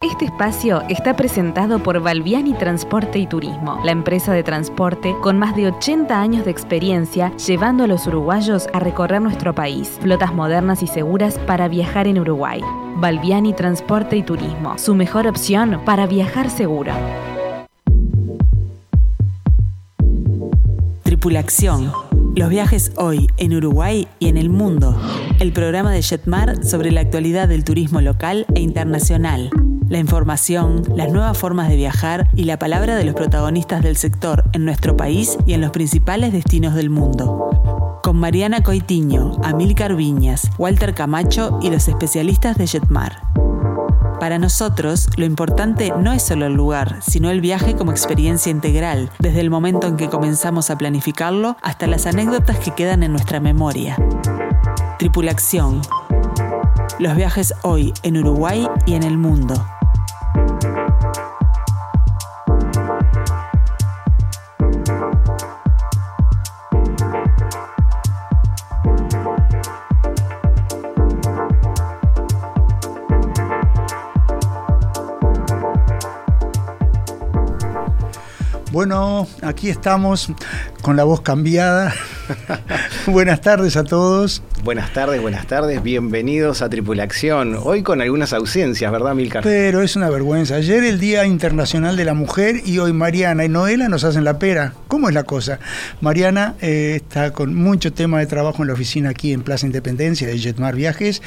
[0.00, 5.56] Este espacio está presentado por Valviani Transporte y Turismo, la empresa de transporte con más
[5.56, 9.98] de 80 años de experiencia llevando a los uruguayos a recorrer nuestro país.
[10.00, 12.60] Flotas modernas y seguras para viajar en Uruguay.
[12.94, 16.92] Valviani Transporte y Turismo, su mejor opción para viajar seguro.
[21.02, 21.90] Tripulación.
[22.36, 24.96] Los viajes hoy en Uruguay y en el mundo.
[25.40, 29.50] El programa de Jetmar sobre la actualidad del turismo local e internacional
[29.88, 34.44] la información, las nuevas formas de viajar y la palabra de los protagonistas del sector
[34.52, 38.00] en nuestro país y en los principales destinos del mundo.
[38.02, 43.22] Con Mariana Coitiño, Amílcar Viñas, Walter Camacho y los especialistas de Jetmar.
[44.20, 49.10] Para nosotros, lo importante no es solo el lugar, sino el viaje como experiencia integral,
[49.20, 53.38] desde el momento en que comenzamos a planificarlo hasta las anécdotas que quedan en nuestra
[53.38, 53.96] memoria.
[54.98, 55.80] Tripulación.
[56.98, 59.64] Los viajes hoy en Uruguay y en el mundo.
[78.78, 80.30] Bueno, aquí estamos
[80.82, 81.92] con la voz cambiada.
[83.08, 84.40] buenas tardes a todos.
[84.68, 85.82] Buenas tardes, buenas tardes.
[85.82, 87.58] Bienvenidos a Tripulación.
[87.62, 89.42] Hoy con algunas ausencias, ¿verdad, Milcar?
[89.42, 90.56] Pero es una vergüenza.
[90.56, 94.38] Ayer el Día Internacional de la Mujer y hoy Mariana y Noela nos hacen la
[94.38, 94.74] pera.
[94.86, 95.58] ¿Cómo es la cosa?
[96.02, 100.28] Mariana eh, está con mucho tema de trabajo en la oficina aquí en Plaza Independencia
[100.28, 101.22] de Jetmar Viajes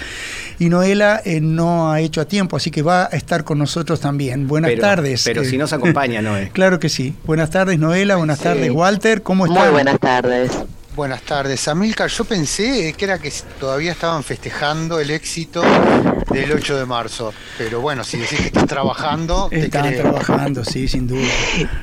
[0.60, 4.00] y Noela eh, no ha hecho a tiempo, así que va a estar con nosotros
[4.02, 4.48] también.
[4.48, 5.24] Buenas tardes.
[5.26, 6.50] Pero si nos acompaña, Noé.
[6.54, 7.16] claro que sí.
[7.26, 8.18] Buenas tardes, Noela.
[8.18, 9.24] Buenas tardes, Walter.
[9.24, 9.64] ¿Cómo estás?
[9.64, 10.52] Muy buenas tardes.
[10.96, 12.10] Buenas tardes, Amilcar.
[12.10, 15.62] Yo pensé que era que todavía estaban festejando el éxito
[16.32, 17.34] del 8 de marzo.
[17.58, 19.50] Pero bueno, si decís que estás trabajando.
[19.52, 21.28] Están trabajando, sí, sin duda.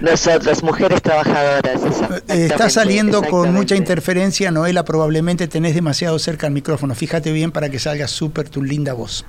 [0.01, 1.81] Nosotras, mujeres trabajadoras.
[2.29, 4.85] Eh, está saliendo con mucha interferencia, Noela.
[4.85, 6.95] Probablemente tenés demasiado cerca el micrófono.
[6.95, 9.25] Fíjate bien para que salga súper tu linda voz.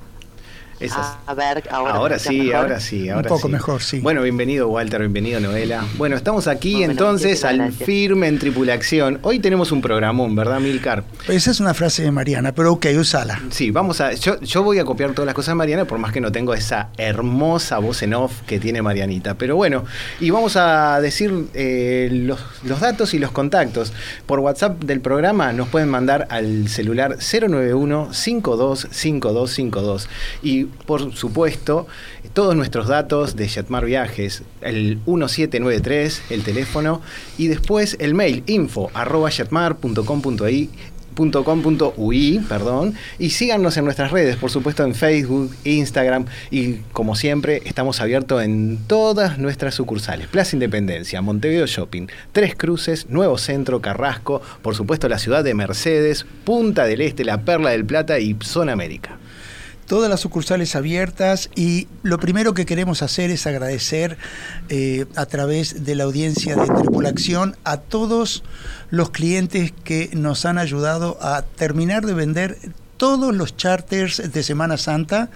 [1.26, 4.00] A ver, ahora, sí, ahora sí, ahora Un poco mejor, sí.
[4.00, 5.84] Bueno, bienvenido Walter, bienvenido Novela.
[5.98, 9.18] Bueno, estamos aquí entonces al firme en tripulación.
[9.20, 11.04] Hoy tenemos un programón, ¿verdad, Milcar?
[11.28, 13.42] Esa es una frase de Mariana, pero ok, usala.
[13.50, 14.14] Sí, vamos a.
[14.14, 16.54] Yo, yo voy a copiar todas las cosas de Mariana, por más que no tengo
[16.54, 19.34] esa hermosa voz en off que tiene Marianita.
[19.34, 19.84] Pero bueno,
[20.18, 23.92] y vamos a decir eh, los, los datos y los contactos.
[24.24, 30.08] Por WhatsApp del programa nos pueden mandar al celular 091 525252
[30.42, 31.86] y por supuesto,
[32.32, 37.00] todos nuestros datos de Jetmar Viajes, el 1793, el teléfono,
[37.38, 39.30] y después el mail info arroba
[42.48, 48.00] perdón, y síganos en nuestras redes, por supuesto en Facebook, Instagram y como siempre estamos
[48.00, 50.28] abiertos en todas nuestras sucursales.
[50.28, 56.24] Plaza Independencia, Montevideo Shopping, Tres Cruces, Nuevo Centro, Carrasco, por supuesto la ciudad de Mercedes,
[56.44, 59.18] Punta del Este, La Perla del Plata y Zona América
[59.90, 64.18] todas las sucursales abiertas y lo primero que queremos hacer es agradecer
[64.68, 68.44] eh, a través de la audiencia de Tripulación a todos
[68.90, 72.56] los clientes que nos han ayudado a terminar de vender
[72.98, 75.28] todos los charters de Semana Santa,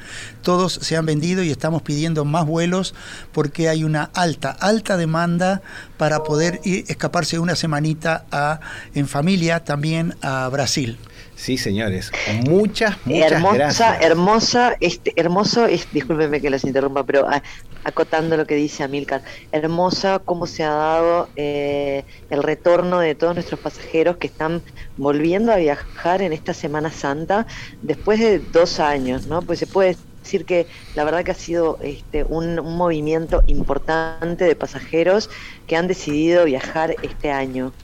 [0.43, 2.95] todos se han vendido y estamos pidiendo más vuelos
[3.33, 5.63] porque hay una alta, alta demanda
[5.97, 8.61] para poder ir, escaparse una semanita a,
[8.95, 10.97] en familia también a Brasil.
[11.45, 12.11] Sí, señores.
[12.49, 14.01] Muchas, muchas hermosa, gracias.
[14.01, 17.43] Hermosa, este, hermoso, es, discúlpenme que los interrumpa, pero ah,
[17.85, 19.21] acotando lo que dice Amilcar,
[19.53, 24.63] hermosa cómo se ha dado eh, el retorno de todos nuestros pasajeros que están
[24.97, 27.47] volviendo a viajar en esta Semana Santa
[27.83, 29.43] después de dos años, ¿no?
[29.43, 34.47] Pues se puede decir que la verdad que ha sido este, un, un movimiento importante
[34.47, 35.29] de pasajeros
[35.67, 37.75] que han decidido viajar este año.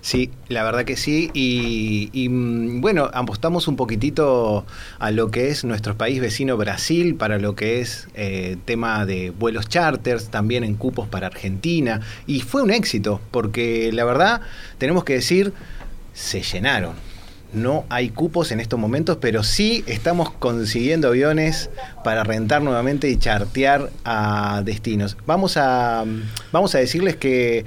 [0.00, 1.30] Sí, la verdad que sí.
[1.34, 4.64] Y, mm, bueno, apostamos un poquitito
[4.98, 9.30] a lo que es nuestro país vecino Brasil, para lo que es eh, tema de
[9.30, 12.00] vuelos charters, también en cupos para Argentina.
[12.26, 14.40] Y fue un éxito, porque la verdad,
[14.78, 15.52] tenemos que decir,
[16.14, 16.94] se llenaron.
[17.52, 21.68] No hay cupos en estos momentos, pero sí estamos consiguiendo aviones
[22.04, 25.16] para rentar nuevamente y chartear a destinos.
[25.26, 26.04] Vamos a,
[26.52, 27.64] vamos a decirles que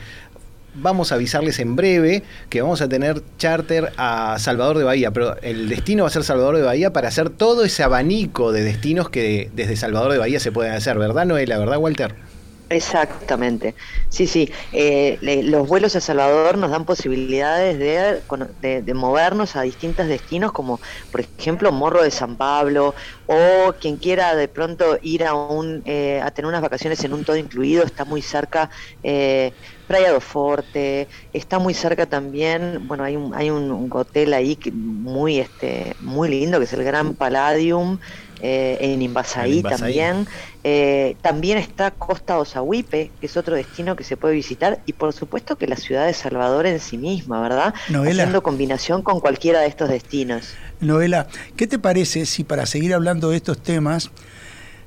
[0.76, 5.38] vamos a avisarles en breve que vamos a tener charter a Salvador de Bahía, pero
[5.42, 9.10] el destino va a ser Salvador de Bahía para hacer todo ese abanico de destinos
[9.10, 11.58] que desde Salvador de Bahía se pueden hacer, ¿verdad, Noela?
[11.58, 12.33] ¿Verdad, Walter?
[12.74, 13.76] Exactamente.
[14.10, 14.52] Sí, sí.
[14.72, 20.82] Eh, los vuelos a Salvador nos dan posibilidades de, de, movernos a distintos destinos, como
[21.12, 22.96] por ejemplo Morro de San Pablo,
[23.28, 27.24] o quien quiera de pronto ir a, un, eh, a tener unas vacaciones en un
[27.24, 28.70] todo incluido, está muy cerca.
[29.04, 29.54] Eh,
[29.86, 35.40] Playa do Forte, está muy cerca también, bueno, hay un, hay un, hotel ahí muy,
[35.40, 38.00] este, muy lindo que es el Gran Palladium,
[38.46, 40.28] eh, en Invasaí, también.
[40.66, 45.14] Eh, también está Costa Osahuipe, que es otro destino que se puede visitar, y por
[45.14, 47.74] supuesto que la ciudad de Salvador en sí misma, ¿verdad?
[47.88, 50.56] Haciendo combinación con cualquiera de estos destinos.
[50.82, 54.12] Noela, ¿qué te parece si para seguir hablando de estos temas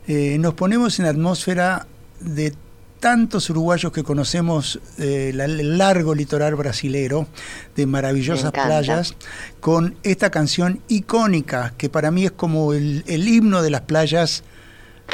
[0.06, 1.86] eh, nos ponemos en atmósfera
[2.20, 2.52] de
[3.00, 7.26] tantos uruguayos que conocemos eh, el largo litoral brasilero,
[7.74, 9.14] de maravillosas playas,
[9.60, 14.42] con esta canción icónica que para mí es como el, el himno de las playas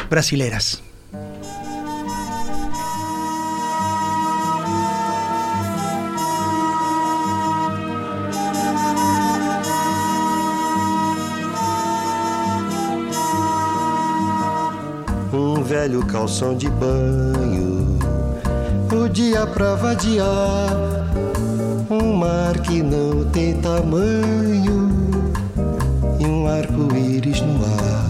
[0.08, 0.82] brasileras.
[15.34, 17.71] Um velho calção de banho,
[19.12, 20.70] dia pra vadiar,
[21.91, 24.91] um mar que não tem tamanho
[26.19, 28.06] e um arco-íris no ar.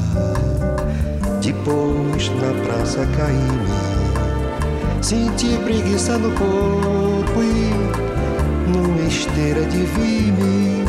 [1.41, 10.85] Depois na praça caí-me, senti preguiça no corpo e numa esteira de vime,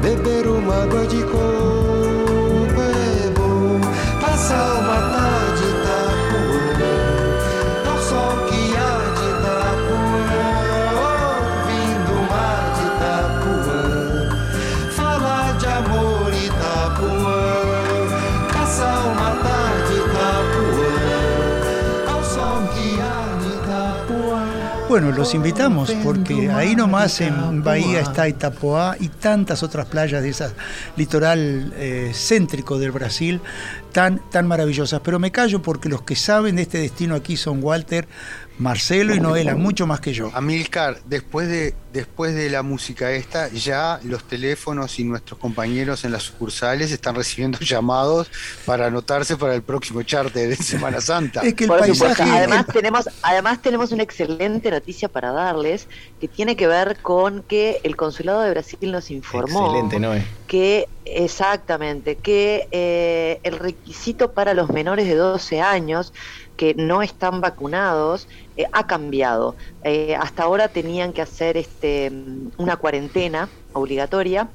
[0.00, 1.66] beber uma água de coco
[4.86, 6.50] uma tarde Itapuã,
[7.90, 8.45] ao sol
[24.88, 30.28] Bueno, los invitamos porque ahí nomás en Bahía está Itapuã y tantas otras playas de
[30.28, 30.46] ese
[30.96, 33.40] litoral eh, céntrico del Brasil
[33.90, 35.00] tan, tan maravillosas.
[35.00, 38.06] Pero me callo porque los que saben de este destino aquí son Walter,
[38.58, 40.30] Marcelo y Noela, mucho más que yo.
[40.34, 46.12] Amilcar, después de, después de la música esta, ya los teléfonos y nuestros compañeros en
[46.12, 48.30] las sucursales están recibiendo llamados
[48.64, 51.42] para anotarse para el próximo charte de Semana Santa.
[51.42, 52.22] Es que el paisaje...
[52.22, 55.86] Además tenemos, además tenemos una excelente noticia para darles
[56.20, 60.24] que tiene que ver con que el Consulado de Brasil nos informó excelente, Noé.
[60.46, 66.12] que exactamente, que eh, el requisito para los menores de 12 años
[66.56, 69.54] que no están vacunados eh, ha cambiado.
[69.84, 72.10] Eh, hasta ahora tenían que hacer este,
[72.56, 74.48] una cuarentena obligatoria.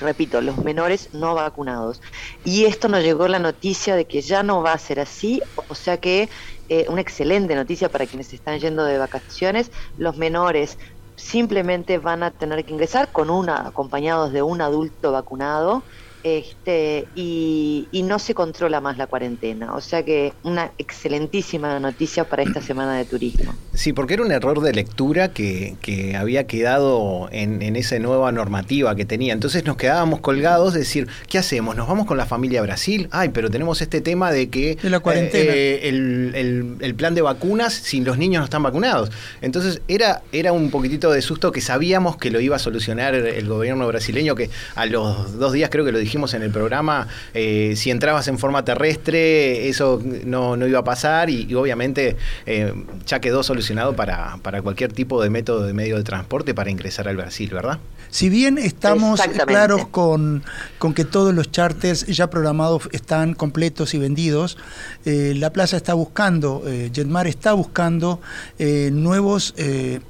[0.00, 2.00] Repito, los menores no vacunados.
[2.44, 5.74] Y esto nos llegó la noticia de que ya no va a ser así, o
[5.74, 6.28] sea que
[6.68, 9.70] eh, una excelente noticia para quienes están yendo de vacaciones.
[9.96, 10.78] Los menores
[11.16, 15.82] simplemente van a tener que ingresar con una acompañados de un adulto vacunado
[16.22, 19.74] este, y, no se controla más la cuarentena.
[19.74, 23.54] O sea que una excelentísima noticia para esta semana de turismo.
[23.74, 25.76] Sí, porque era un error de lectura que,
[26.18, 29.34] había quedado en, esa nueva normativa que tenía.
[29.34, 31.76] Entonces nos quedábamos colgados de decir, ¿qué hacemos?
[31.76, 33.08] ¿Nos vamos con la familia a Brasil?
[33.10, 35.52] Ay, pero tenemos este tema de que la cuarentena.
[35.52, 39.10] Eh, eh, el, plan de vacunas sin los niños no están vacunados.
[39.40, 43.48] Entonces era, era un poquitito de susto que sabíamos que lo iba a solucionar el
[43.48, 47.74] gobierno brasileño, que a los dos días creo que lo dijimos en el programa, eh,
[47.76, 52.72] si entrabas en forma terrestre, eso no, iba a pasar y, obviamente eh,
[53.06, 57.08] ya quedó solucionado para, para cualquier tipo de método de medio de transporte para ingresar
[57.08, 57.78] al Brasil, ¿verdad?
[58.10, 60.42] Si bien estamos claros con,
[60.78, 64.56] con, que todos los charters ya programados están completos y vendidos,
[65.04, 68.20] eh, la plaza está buscando, eh, Jetmar está buscando
[68.58, 69.54] eh, nuevos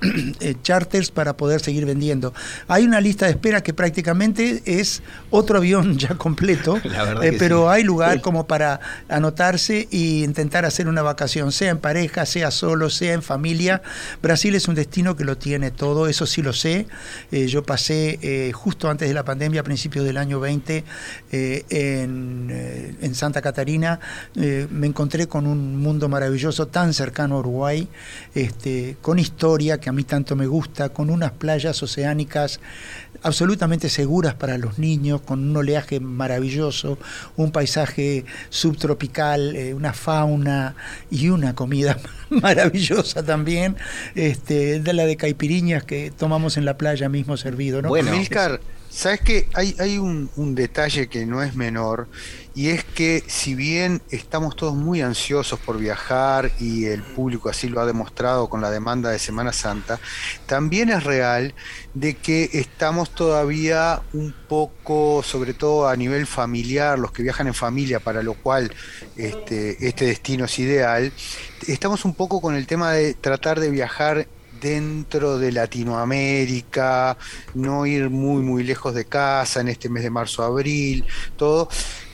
[0.62, 2.33] charters para poder seguir vendiendo.
[2.69, 6.78] Hay una lista de espera que prácticamente es otro avión ya completo,
[7.38, 12.50] pero hay lugar como para anotarse e intentar hacer una vacación, sea en pareja, sea
[12.50, 13.83] solo, sea en familia.
[14.23, 16.87] Brasil es un destino que lo tiene todo, eso sí lo sé.
[17.31, 20.85] yo pasé eh, justo antes de la pandemia, a principios del año 20,
[21.33, 22.02] eh, eh,
[23.00, 23.99] en, Santa Catarina.
[24.35, 27.88] me encontré con un mundo maravilloso tan cercano a Uruguay,
[28.35, 32.61] este, con historia que a mí tanto me gusta, con unas playas oceánicas
[33.23, 36.99] absolutamente seguras para los niños, con un oleaje maravilloso,
[37.37, 40.76] un paisaje subtropical, una fauna
[41.11, 41.99] y una comida
[42.30, 43.76] maravillosa también,
[44.14, 47.77] este, de la de caipiriñas que tomamos en la playa mismo servido.
[47.82, 52.08] Bueno, Milcar, Sabes que hay, hay un, detalle que no es menor
[52.54, 57.68] y es que si bien estamos todos muy ansiosos por viajar y el público así
[57.68, 60.00] lo ha demostrado con la demanda de Semana Santa,
[60.47, 61.54] también es real
[61.92, 67.54] de que estamos todavía un poco, sobre todo a nivel familiar, los que viajan en
[67.54, 68.73] familia, para lo cual
[69.16, 71.12] este, este destino es ideal,
[71.68, 74.26] estamos un poco con el tema de tratar de viajar
[74.61, 77.17] dentro de Latinoamérica,
[77.55, 81.05] no ir muy muy lejos de casa en este mes de marzo-abril,
[81.37, 81.69] todo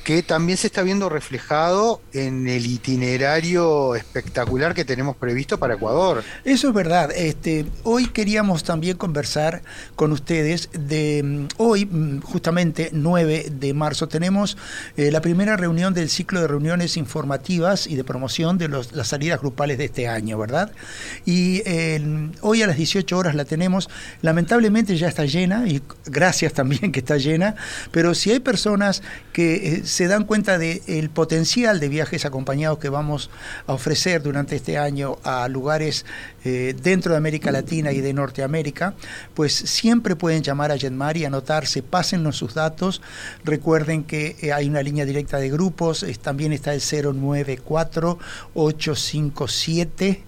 [0.04, 6.22] que también se está viendo reflejado en el itinerario espectacular que tenemos previsto para Ecuador.
[6.44, 7.10] Eso es verdad.
[7.16, 9.62] Este, hoy queríamos también conversar
[9.96, 14.58] con ustedes de mm, hoy, mm, justamente 9 de marzo, tenemos
[14.98, 19.40] eh, la primera reunión del ciclo de reuniones informativas y de promoción de las salidas
[19.40, 20.70] grupales de este año, ¿verdad?
[21.24, 21.62] Y
[22.42, 23.88] hoy a las 18 horas la tenemos.
[24.20, 27.56] Lamentablemente ya está llena y gracias también que está llena,
[27.90, 32.88] pero si hay personas que eh, se dan cuenta del potencial de viajes acompañados que
[32.88, 33.30] vamos
[33.68, 36.04] a ofrecer durante este año a lugares
[36.44, 38.94] eh, dentro de América Latina y de Norteamérica,
[39.34, 43.02] pues siempre pueden llamar a Jetmar y anotarse, pásennos sus datos.
[43.44, 48.18] Recuerden que eh, hay una línea directa de grupos, también está el 094
[48.54, 50.24] 857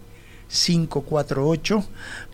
[0.48, 1.84] 548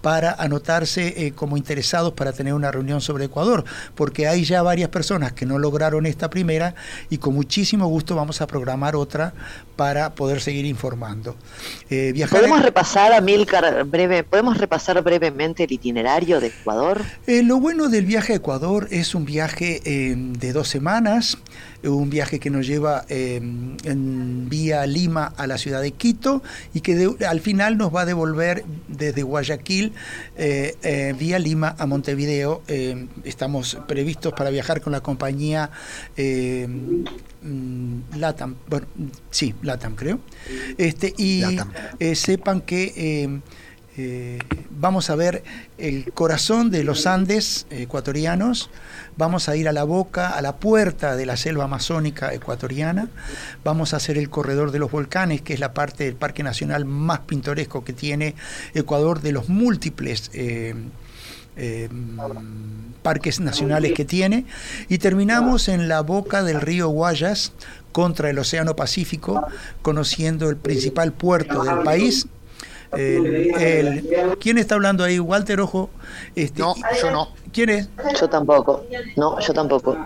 [0.03, 4.91] para anotarse eh, como interesados para tener una reunión sobre Ecuador, porque hay ya varias
[4.91, 6.75] personas que no lograron esta primera
[7.09, 9.33] y con muchísimo gusto vamos a programar otra
[9.77, 11.37] para poder seguir informando.
[11.89, 17.01] Eh, ¿Podemos repasar, Amílcar, breve, ¿podemos repasar brevemente el itinerario de Ecuador?
[17.27, 21.39] Eh, lo bueno del viaje a Ecuador es un viaje de dos semanas,
[21.85, 26.43] un viaje que nos lleva en vía Lima a la ciudad de Quito
[26.75, 29.93] y que al final nos va a devolver desde Guayaquil
[30.37, 32.63] eh, eh, vía Lima a Montevideo.
[32.69, 35.71] Eh, estamos previstos para viajar con la compañía
[36.17, 38.87] mm, Latam, bueno,
[39.31, 40.21] sí, Latam creo.
[40.79, 41.43] Este, y
[42.15, 43.41] sepan que
[44.71, 45.43] vamos a ver
[45.77, 48.71] el corazón de los Andes ecuatorianos.
[49.17, 53.09] Vamos a ir a la boca, a la puerta de la selva amazónica ecuatoriana,
[53.63, 56.87] vamos a hacer el corredor de los volcanes, que es la parte del Parque Nacional
[56.87, 58.35] más pintoresco que tiene
[58.75, 60.31] Ecuador de los múltiples...
[60.33, 60.75] Eh,
[61.55, 61.91] eh,
[63.03, 64.47] parques nacionales que tiene.
[64.89, 67.53] Y terminamos en la boca del río Guayas
[67.91, 69.47] contra el Océano Pacífico
[69.83, 72.27] conociendo el principal puerto del país
[72.93, 75.19] ¿Quién está hablando ahí?
[75.19, 75.91] Walter Ojo.
[76.35, 77.29] Este, no, yo no.
[77.53, 77.89] ¿Quién es?
[78.21, 78.85] Yo tampoco.
[79.17, 79.97] No, yo tampoco.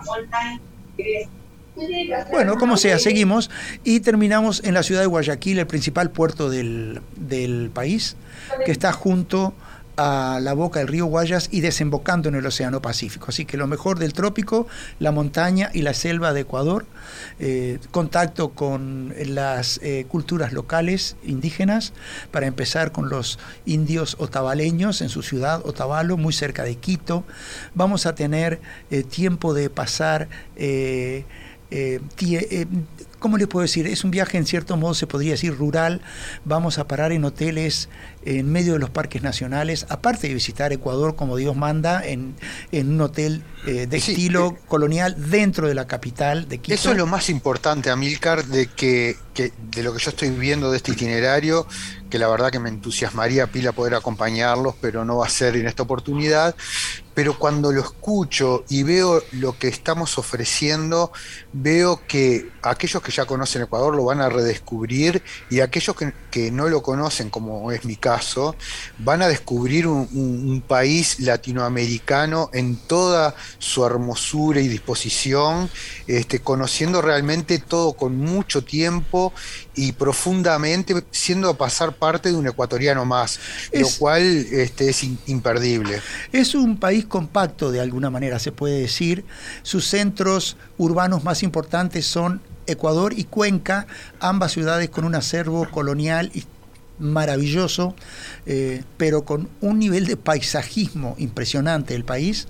[2.31, 3.51] Bueno, como sea, seguimos
[3.85, 8.17] y terminamos en la ciudad de Guayaquil, el principal puerto del, del país,
[8.65, 9.53] que está junto
[9.97, 13.27] a la boca del río Guayas y desembocando en el Océano Pacífico.
[13.29, 14.67] Así que lo mejor del trópico,
[14.99, 16.85] la montaña y la selva de Ecuador,
[17.39, 21.93] eh, contacto con las eh, culturas locales indígenas,
[22.31, 27.25] para empezar con los indios otavaleños en su ciudad Otavalo, muy cerca de Quito.
[27.75, 28.61] Vamos a tener
[28.91, 30.29] eh, tiempo de pasar...
[33.19, 33.89] ¿cómo les puedo decir?
[33.89, 36.01] Es un viaje en cierto modo, se podría decir, rural.
[36.45, 37.89] Vamos a parar en hoteles
[38.27, 42.35] en medio de los parques nacionales, aparte de visitar Ecuador como Dios manda, en,
[42.73, 46.75] un hotel eh, de estilo eh, colonial dentro de la capital de Quito.
[46.75, 50.73] Eso es lo más importante, Amilcar, de que, que, de lo que yo estoy viendo
[50.73, 51.69] de este itinerario,
[52.11, 55.67] que la verdad que me entusiasmaría pila poder acompañarlos, pero no va a ser en
[55.67, 56.55] esta oportunidad.
[57.15, 61.13] Pero cuando lo escucho y veo lo que estamos ofreciendo,
[61.53, 66.51] veo que aquellos que ya conocen Ecuador lo van a redescubrir y aquellos que, que
[66.51, 68.16] no lo conocen, como es mi caso,
[68.99, 75.69] van a descubrir un, país latinoamericano en toda su hermosura y disposición,
[76.07, 79.33] este, conociendo realmente todo con mucho tiempo
[79.75, 83.39] y profundamente, siendo a pasar parte de un ecuatoriano más,
[83.73, 86.01] lo cual este, es imperdible.
[86.33, 89.25] Es un país compacto, de alguna manera se puede decir.
[89.63, 93.87] Sus centros urbanos más importantes son Ecuador y Cuenca,
[94.21, 96.31] ambas ciudades con un acervo colonial
[96.99, 97.95] maravilloso,
[98.47, 102.49] eh, pero con un nivel de paisajismo impresionante del país.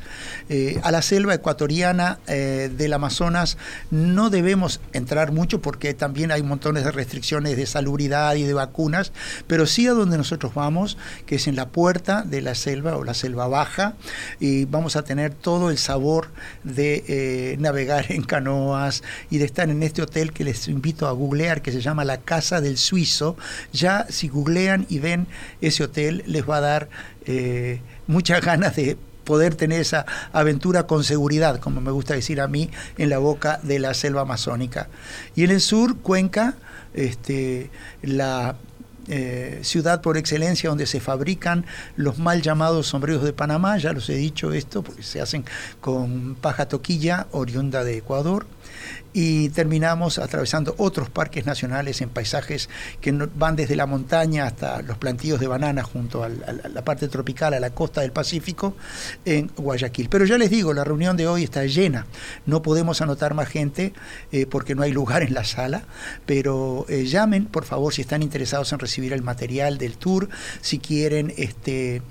[0.48, 3.58] Eh, a la selva ecuatoriana eh, del Amazonas
[3.90, 9.12] no debemos entrar mucho porque también hay montones de restricciones de salubridad y de vacunas,
[9.46, 13.04] pero sí a donde nosotros vamos, que es en la puerta de la selva o
[13.04, 13.94] la selva baja,
[14.40, 16.28] y vamos a tener todo el sabor
[16.64, 21.62] de navegar en canoas y de estar en este hotel que les invito a googlear,
[21.62, 23.36] que se llama La Casa del Suizo.
[23.72, 25.26] Ya si googlean y ven
[25.60, 26.88] ese hotel, les va a dar
[27.26, 32.46] eh, muchas ganas de poder tener esa aventura con seguridad, como me gusta decir a
[32.46, 34.88] mí, en la boca de la selva amazónica.
[35.34, 36.54] Y en el sur, Cuenca,
[36.94, 37.70] este,
[38.02, 38.56] la
[39.08, 41.64] eh, ciudad por excelencia donde se fabrican
[41.96, 45.44] los mal llamados sombreros de Panamá, ya los he dicho esto, porque se hacen
[45.80, 48.46] con paja toquilla oriunda de Ecuador
[49.12, 52.68] y terminamos atravesando otros parques nacionales en paisajes
[53.00, 57.54] que van desde la montaña hasta los plantíos de banana junto a la parte tropical,
[57.54, 58.76] a la costa del Pacífico,
[59.24, 60.08] en Guayaquil.
[60.08, 62.06] Pero ya les digo, la reunión de hoy está llena,
[62.44, 63.94] no podemos anotar más gente
[64.32, 65.84] eh, porque no hay lugar en la sala,
[66.26, 70.28] pero eh, llamen por favor si están interesados en recibir el material del tour,
[70.60, 72.02] si quieren este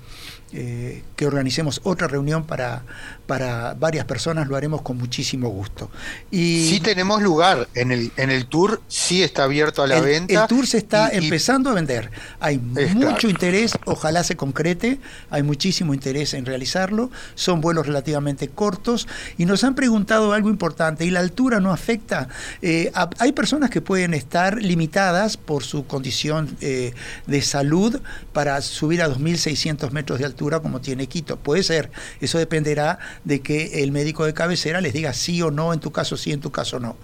[0.52, 2.84] eh, que organicemos otra reunión para,
[3.26, 5.90] para varias personas, lo haremos con muchísimo gusto.
[6.30, 10.42] Y sí tenemos lugar en el, en el tour, sí está abierto a la venta.
[10.42, 12.12] El tour se está empezando a vender.
[12.38, 15.00] Hay mucho interés, ojalá se concrete,
[15.30, 21.04] hay muchísimo interés en realizarlo, son vuelos relativamente cortos y nos han preguntado algo importante,
[21.04, 22.28] ¿y la altura no afecta?
[22.62, 26.94] Eh, hay personas que pueden estar limitadas por su condición eh,
[27.26, 28.00] de salud
[28.32, 31.36] para subir a 2.600 metros de altura como tiene Quito.
[31.36, 31.90] Puede ser,
[32.20, 35.90] eso dependerá de que el médico de cabecera les diga sí o no, en tu
[35.92, 36.96] caso sí, en tu caso no.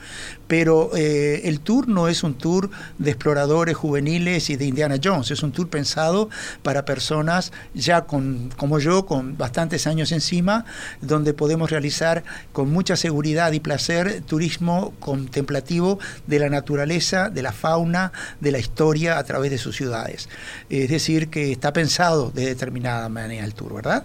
[0.52, 2.68] Pero eh, el tour no es un tour
[2.98, 6.28] de exploradores juveniles y de Indiana Jones, es un tour pensado
[6.62, 10.66] para personas ya con, como yo, con bastantes años encima,
[11.00, 17.52] donde podemos realizar con mucha seguridad y placer turismo contemplativo de la naturaleza, de la
[17.52, 20.28] fauna, de la historia a través de sus ciudades.
[20.68, 24.04] Es decir, que está pensado de determinada manera al tour, ¿verdad?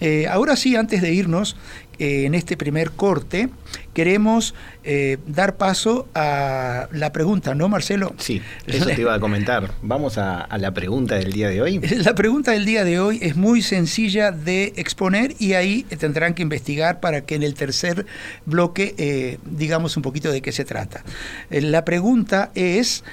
[0.00, 1.56] Eh, ahora sí, antes de irnos,
[2.00, 3.48] eh, en este primer corte,
[3.94, 8.12] queremos eh, dar paso a la pregunta, ¿no, Marcelo?
[8.18, 9.70] Sí, eso te iba a comentar.
[9.82, 11.78] Vamos a, la pregunta del día de hoy.
[12.00, 16.42] La pregunta del día de hoy es muy sencilla de exponer y ahí tendrán que
[16.42, 18.06] investigar para que en el tercer
[18.46, 21.04] bloque digamos un poquito de qué se trata.
[21.50, 23.04] la pregunta es,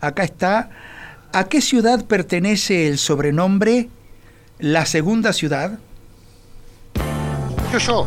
[0.00, 0.70] acá está,
[1.36, 3.90] ¿A qué ciudad pertenece el sobrenombre
[4.58, 5.78] La Segunda Ciudad?
[7.78, 8.06] Yo,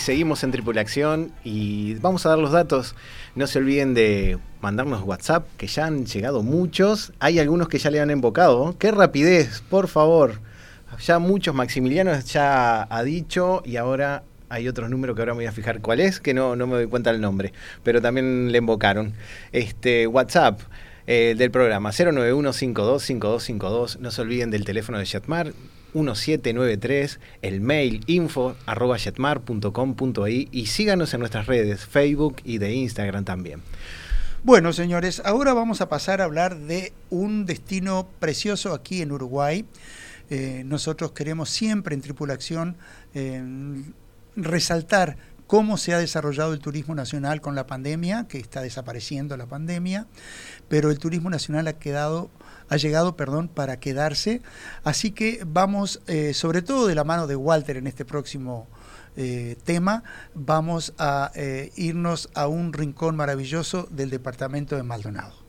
[0.00, 2.94] Seguimos en Tripulación y vamos a dar los datos.
[3.34, 7.12] No se olviden de mandarnos WhatsApp, que ya han llegado muchos.
[7.20, 8.76] Hay algunos que ya le han invocado.
[8.78, 9.62] ¡Qué rapidez!
[9.70, 10.40] Por favor.
[10.98, 15.46] Ya muchos, Maximiliano ya ha dicho y ahora hay otros números que ahora me voy
[15.46, 17.52] a fijar cuál es, que no, no me doy cuenta el nombre,
[17.84, 19.14] pero también le invocaron.
[19.52, 20.60] Este, WhatsApp.
[21.06, 23.98] Eh, del programa 091525252.
[23.98, 25.52] No se olviden del teléfono de Chatmar
[25.94, 33.62] 1793, el mail info arroba y síganos en nuestras redes, Facebook y de Instagram también.
[34.42, 39.66] Bueno, señores, ahora vamos a pasar a hablar de un destino precioso aquí en Uruguay.
[40.30, 42.76] Eh, nosotros queremos siempre en Tripulación
[43.12, 43.42] eh,
[44.36, 45.18] resaltar
[45.50, 50.06] cómo se ha desarrollado el turismo nacional con la pandemia, que está desapareciendo la pandemia,
[50.68, 52.30] pero el turismo nacional ha quedado
[52.70, 54.40] ha llegado, perdón, para quedarse.
[54.84, 58.68] Así que vamos, eh, sobre todo de la mano de Walter en este próximo
[59.16, 60.04] eh, tema,
[60.34, 65.39] vamos a eh, irnos a un rincón maravilloso del departamento de Maldonado.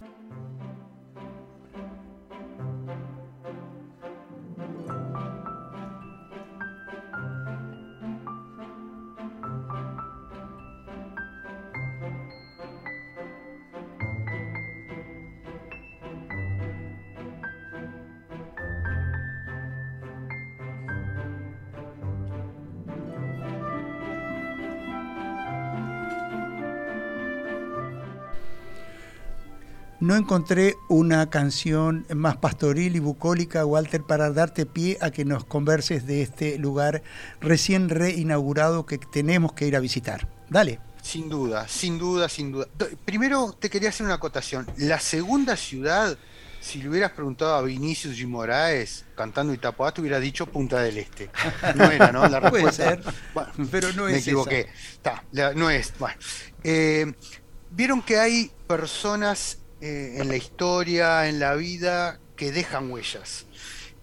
[30.02, 35.46] No encontré una canción más pastoril y bucólica, Walter, para darte pie a que nos
[35.46, 37.04] converses de este lugar
[37.40, 40.28] recién reinaugurado que tenemos que ir a visitar.
[40.50, 40.80] Dale.
[41.04, 42.66] Sin duda, sin duda, sin duda.
[43.06, 44.66] Primero te quería hacer una acotación.
[44.78, 46.18] La segunda ciudad,
[46.60, 50.98] si le hubieras preguntado a Vinicius y Moraes cantando Itapuá, te hubiera dicho Punta del
[50.98, 51.30] Este.
[51.76, 52.28] No era, ¿no?
[52.28, 52.96] La respuesta.
[52.96, 54.14] Puede ser, pero no es.
[54.14, 54.68] Me equivoqué.
[55.54, 55.94] No es.
[56.00, 56.18] Bueno.
[56.64, 57.14] Eh,
[57.74, 63.48] Vieron que hay personas eh, en la historia, en la vida, que dejan huellas.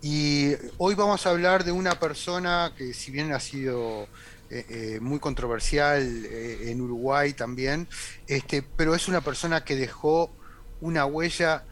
[0.03, 4.09] Y hoy vamos a hablar de una persona que si bien ha sido
[4.51, 7.87] eh, eh, muy controversial en Uruguay también,
[8.27, 10.33] este, pero es una persona que dejó
[10.81, 11.64] una huella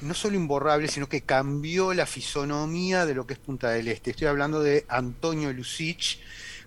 [0.00, 4.12] no solo imborrable, sino que cambió la fisonomía de lo que es Punta del Este.
[4.12, 6.20] Estoy hablando de Antonio Lucich,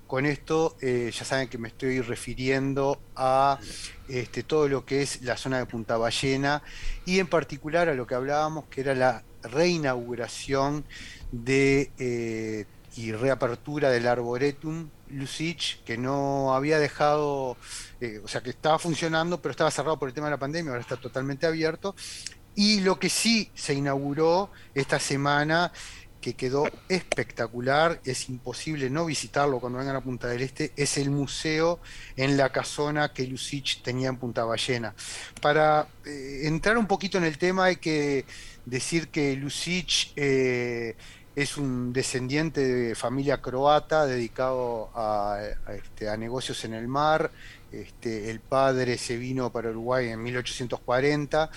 [0.06, 3.60] con esto ya saben que me estoy refiriendo a
[4.08, 6.62] este, todo lo que es la zona de Punta Ballena
[7.06, 10.86] y en particular a lo que hablábamos que era la reinauguración
[11.48, 12.66] eh,
[12.96, 17.58] y reapertura del Arboretum Lucich, que no había dejado,
[18.02, 20.72] eh, o sea, que estaba funcionando, pero estaba cerrado por el tema de la pandemia,
[20.72, 21.96] ahora está totalmente abierto.
[22.56, 25.74] Y lo que sí se inauguró esta semana
[26.26, 31.12] que quedó espectacular, es imposible no visitarlo cuando vengan a Punta del Este, es el
[31.12, 31.80] museo
[32.18, 34.96] en la casona que Lucich tenía en Punta Ballena.
[35.40, 38.26] Para eh, entrar un poquito en el tema hay que
[38.66, 40.96] decir que Lucich eh,
[41.36, 45.38] es un descendiente de familia croata dedicado a,
[45.78, 47.30] este, negocios en el mar.
[47.72, 51.52] Este, el padre se vino para Uruguay en 1840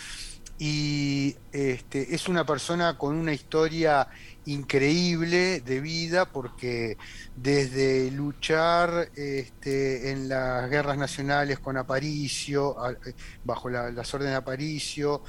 [0.58, 4.08] y este, es una persona con una historia
[4.48, 6.96] increíble de vida porque
[7.36, 13.12] desde luchar este, en las guerras nacionales con Aparicio, eh,
[13.44, 15.22] bajo las órdenes de Aparicio,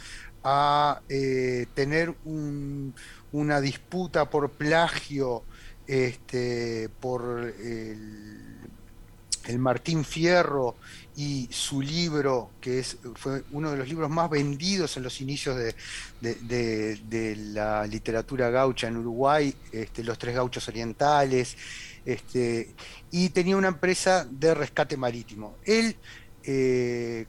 [0.44, 2.16] a eh, tener
[3.34, 5.44] una disputa por plagio
[5.86, 7.54] este, por
[9.50, 10.78] el Martín Fierro
[11.20, 15.58] y su libro, que es, fue uno de los libros más vendidos en los inicios
[16.22, 21.58] de, la literatura gaucha en Uruguay, este, Los Tres Gauchos Orientales,
[22.06, 22.74] este,
[23.12, 25.58] y tenía una empresa de rescate marítimo.
[25.66, 25.98] Él,
[26.46, 27.26] eh,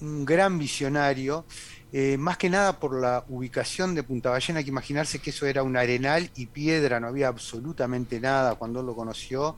[0.00, 1.44] un gran visionario,
[1.92, 5.62] eh, más que nada por la ubicación de Punta Ballena, que imaginarse que eso era
[5.62, 9.56] un arenal y piedra, no había absolutamente nada cuando él lo conoció.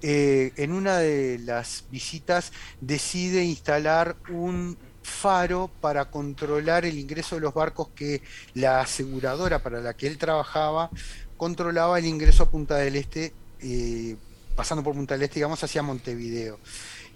[0.00, 7.40] Eh, en una de las visitas decide instalar un faro para controlar el ingreso de
[7.40, 8.22] los barcos que
[8.54, 10.90] la aseguradora para la que él trabajaba
[11.36, 14.16] controlaba el ingreso a Punta del Este, eh,
[14.54, 16.58] pasando por Punta del Este, digamos, hacia Montevideo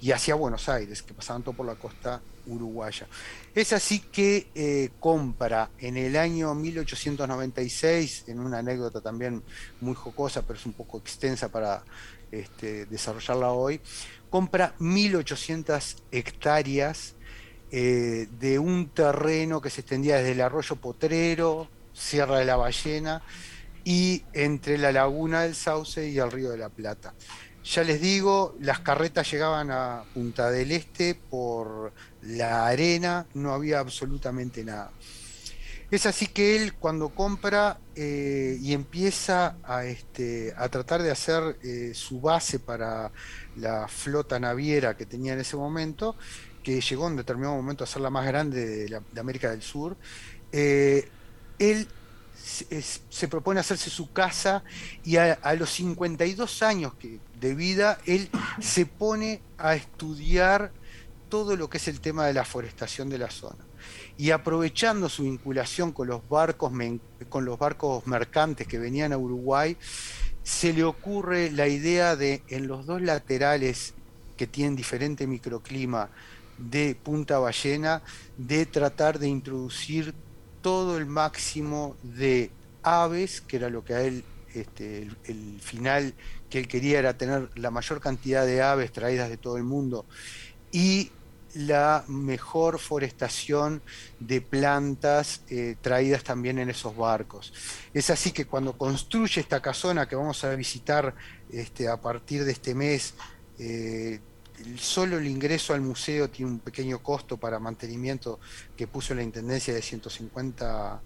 [0.00, 3.06] y hacia Buenos Aires, que pasaban todo por la costa uruguaya.
[3.54, 9.42] Es así que eh, compra en el año 1896, en una anécdota también
[9.80, 11.84] muy jocosa, pero es un poco extensa para
[12.30, 13.80] este, desarrollarla hoy,
[14.30, 17.14] compra 1.800 hectáreas
[17.70, 23.22] eh, de un terreno que se extendía desde el arroyo Potrero, Sierra de la Ballena,
[23.84, 27.14] y entre la laguna del Sauce y el río de la Plata.
[27.64, 33.78] Ya les digo, las carretas llegaban a Punta del Este por la arena, no había
[33.78, 34.90] absolutamente nada.
[35.92, 41.58] Es así que él cuando compra eh, y empieza a, este, a tratar de hacer
[41.62, 43.12] eh, su base para
[43.56, 46.16] la flota naviera que tenía en ese momento,
[46.64, 49.96] que llegó en determinado momento a ser la más grande de, América del Sur,
[50.50, 51.08] eh,
[51.58, 51.86] él
[52.42, 54.64] se, propone hacerse su casa
[55.04, 60.72] y a, a los 52 años que, de vida, él se pone a estudiar
[61.28, 63.64] todo lo que es el tema de la forestación de la zona.
[64.16, 66.72] Y aprovechando su vinculación con los barcos,
[67.28, 69.76] con los barcos mercantes que venían a Uruguay,
[70.42, 73.94] se le ocurre la idea de en los dos laterales
[74.36, 76.10] que tienen diferente microclima
[76.58, 78.02] de Punta Ballena,
[78.36, 80.14] de tratar de introducir
[80.60, 82.50] todo el máximo de
[82.82, 84.24] aves, que era lo que a él,
[84.54, 86.14] este, el, final
[86.52, 90.04] que él quería era tener la mayor cantidad de aves traídas de todo el mundo,
[90.70, 91.10] y
[91.54, 93.80] la mejor forestación
[94.20, 97.54] de plantas eh, traídas también en esos barcos.
[97.94, 101.14] Es así que cuando construye esta casona que vamos a visitar
[101.50, 103.14] este, a partir de este mes,
[103.58, 104.20] eh,
[104.76, 108.40] solo el ingreso al museo tiene un pequeño costo para mantenimiento
[108.76, 111.00] que puso la Intendencia de 150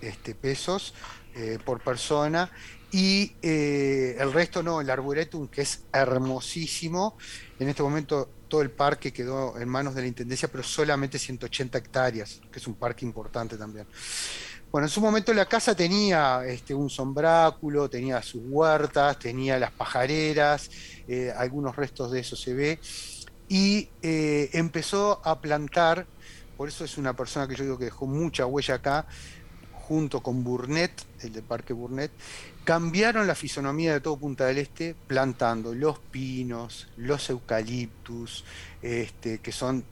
[0.00, 0.94] este, pesos
[1.34, 2.50] eh, por persona
[2.90, 7.16] y eh, el resto no, el Arboretum que es hermosísimo.
[7.58, 11.78] En este momento todo el parque quedó en manos de la Intendencia, pero solamente 180
[11.78, 13.86] hectáreas, que es un parque importante también.
[14.70, 19.70] Bueno, en su momento la casa tenía este, un sombráculo, tenía sus huertas, tenía las
[19.70, 20.70] pajareras,
[21.06, 22.78] eh, algunos restos de eso se ve,
[23.48, 26.06] y eh, empezó a plantar,
[26.56, 29.06] por eso es una persona que yo digo que dejó mucha huella acá,
[29.72, 32.12] junto con Burnett, el de Parque Burnett,
[32.68, 38.44] cambiaron la fisonomía de todo Punta del Este plantando los pinos, los eucaliptus,
[38.82, 39.86] este, que son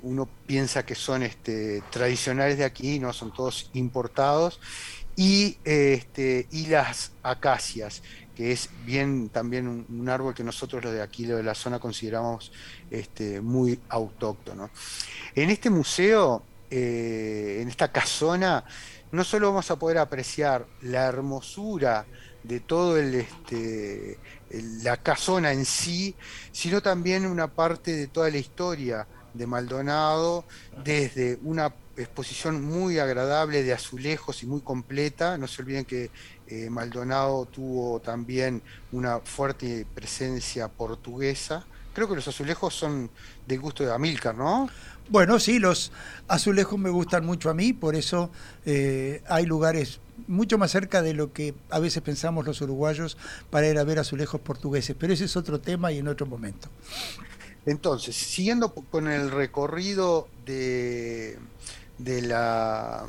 [0.00, 4.58] uno piensa que son este, tradicionales de aquí, no son todos importados,
[5.16, 8.02] y, este, las acacias,
[8.34, 12.52] que es bien también un, árbol que nosotros los de aquí, de la zona, consideramos
[13.42, 14.70] muy autóctono.
[15.34, 18.64] En este museo, eh, en esta casona,
[19.14, 22.06] no solo vamos a poder apreciar la hermosura
[22.42, 24.18] de todo el, este,
[24.82, 26.14] la casona en sí,
[26.52, 30.44] sino también una parte de toda la historia de Maldonado,
[30.84, 35.38] desde una exposición muy agradable de azulejos y muy completa.
[35.38, 36.10] No se olviden que
[36.46, 41.64] eh, Maldonado tuvo también una fuerte presencia portuguesa.
[41.92, 43.10] Creo que los azulejos son
[43.46, 44.68] del gusto de Amílcar, ¿no?
[45.10, 45.92] Bueno, sí, los
[46.28, 48.30] azulejos me gustan mucho a mí, por eso
[48.64, 53.18] eh, hay lugares mucho más cerca de lo que a veces pensamos los uruguayos
[53.50, 56.68] para ir a ver azulejos portugueses, pero ese es otro tema y en otro momento.
[57.66, 61.38] Entonces, siguiendo con el recorrido de,
[61.98, 63.04] la,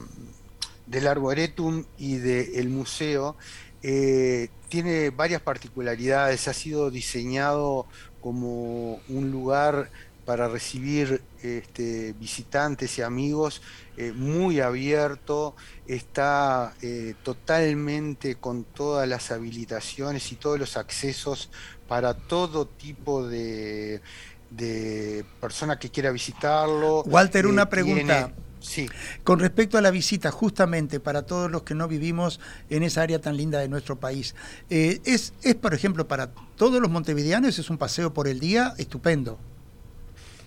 [0.88, 3.38] del Arboretum y del museo,
[3.84, 7.86] eh, tiene varias particularidades, ha sido diseñado
[8.22, 9.92] como un lugar
[10.26, 13.62] para recibir este, visitantes y amigos
[13.96, 15.56] eh, muy abierto,
[15.88, 21.50] está eh, totalmente con todas las habilitaciones y todos los accesos
[21.88, 24.02] para todo tipo de,
[24.50, 27.04] de persona que quiera visitarlo.
[27.04, 28.34] Walter, una eh, pregunta.
[28.60, 28.90] Sí.
[29.24, 32.40] Con respecto a la visita, justamente para todos los que no vivimos
[32.72, 34.34] en esa área tan linda de nuestro país,
[34.72, 39.38] es, es, por ejemplo, para todos los montevideanos, es un paseo por el día estupendo.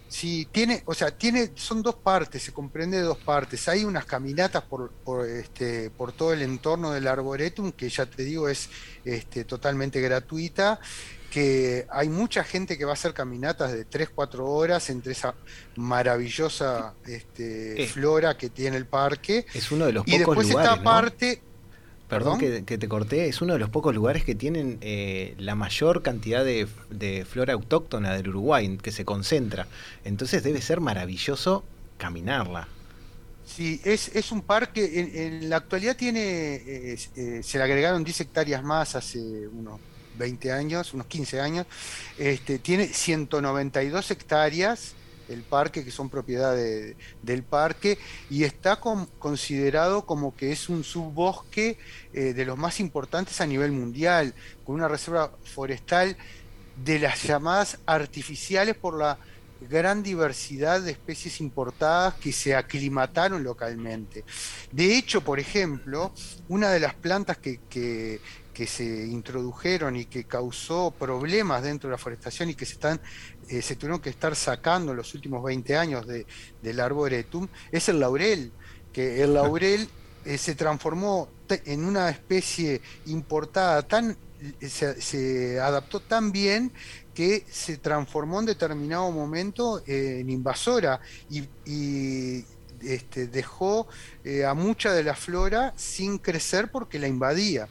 [0.09, 3.69] Sí, tiene, o sea, tiene, son dos partes, se comprende de dos partes.
[3.69, 8.25] Hay unas caminatas por, por, este, por todo el entorno del Arboretum, que ya te
[8.25, 8.71] digo es
[9.05, 10.81] este, totalmente gratuita
[11.31, 15.35] que hay mucha gente que va a hacer caminatas de 3, 4 horas entre esa
[15.77, 19.47] maravillosa este, flora que tiene el parque.
[19.53, 20.45] Es uno de los pocos lugares.
[20.45, 21.43] Y después esta parte.
[22.09, 26.03] Perdón, que, te corté, es uno de los pocos lugares que tienen eh, la mayor
[26.03, 29.67] cantidad de, flora autóctona del Uruguay, que se concentra.
[30.05, 31.65] Entonces debe ser maravilloso
[31.99, 32.67] caminarla.
[33.45, 38.23] Sí, es, es un parque, en, la actualidad tiene, eh, eh, se le agregaron 10
[38.23, 39.79] hectáreas más hace unos
[40.17, 41.67] 20 años, unos 15 años,
[42.17, 44.95] este, tiene 192 hectáreas
[45.29, 47.99] el parque, que son propiedad del parque,
[48.31, 51.79] y está considerado como que es un subbosque
[52.13, 56.17] eh, de los más importantes a nivel mundial, con una reserva forestal
[56.85, 59.19] de las llamadas artificiales por la
[59.61, 64.25] gran diversidad de especies importadas que se aclimataron localmente.
[64.71, 66.13] De hecho, por ejemplo,
[66.49, 68.21] una de las plantas que, que
[68.67, 73.01] se introdujeron y que causó problemas dentro de la forestación y que se están
[73.49, 76.27] eh, se tuvieron que estar sacando en los últimos 20 años de,
[76.63, 78.53] del arboretum es el laurel,
[78.93, 79.89] que el laurel
[80.25, 84.19] eh, se transformó en una especie importada tan
[84.61, 86.73] eh, se, adaptó tan bien
[87.15, 92.45] que se transformó en determinado momento en invasora y,
[92.83, 93.89] este, dejó
[94.47, 97.69] a mucha de la flora sin crecer porque la invadía.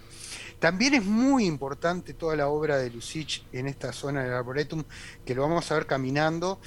[0.60, 4.84] También es muy importante toda la obra de Lucich en esta zona del Arboretum,
[5.26, 6.60] que lo vamos a ver caminando,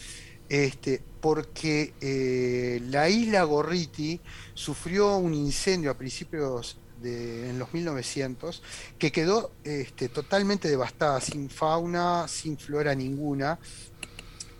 [0.48, 4.20] este, porque eh, la isla Gorriti
[4.54, 8.62] sufrió un incendio a principios de en los 1900
[8.98, 13.58] que quedó este, totalmente devastada, sin fauna, sin flora ninguna.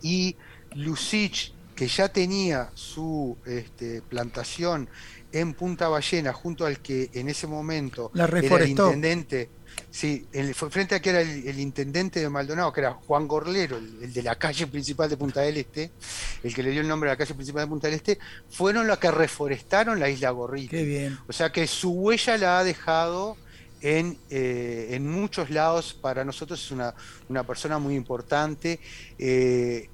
[0.03, 0.37] y
[0.75, 4.89] Lucich, que ya tenía su este, plantación
[5.33, 9.49] en Punta Ballena, junto al que en ese momento La era el intendente,
[9.91, 13.29] sí, el- fue frente a que era el, el intendente de Maldonado, que era Juan
[13.29, 15.93] Gorlero, el, el de la calle principal de Punta del Este,
[16.43, 18.19] el que le dio el nombre a la calle principal de Punta del Este,
[18.51, 20.69] fueron los que reforestaron la isla Gorriti.
[20.69, 21.19] Qué bien.
[21.29, 23.37] O sea que su huella la ha dejado
[23.83, 25.95] en, eh, en muchos lados.
[25.95, 26.95] Para nosotros es una,
[27.29, 28.81] una persona muy importante.
[29.19, 29.89] Eh,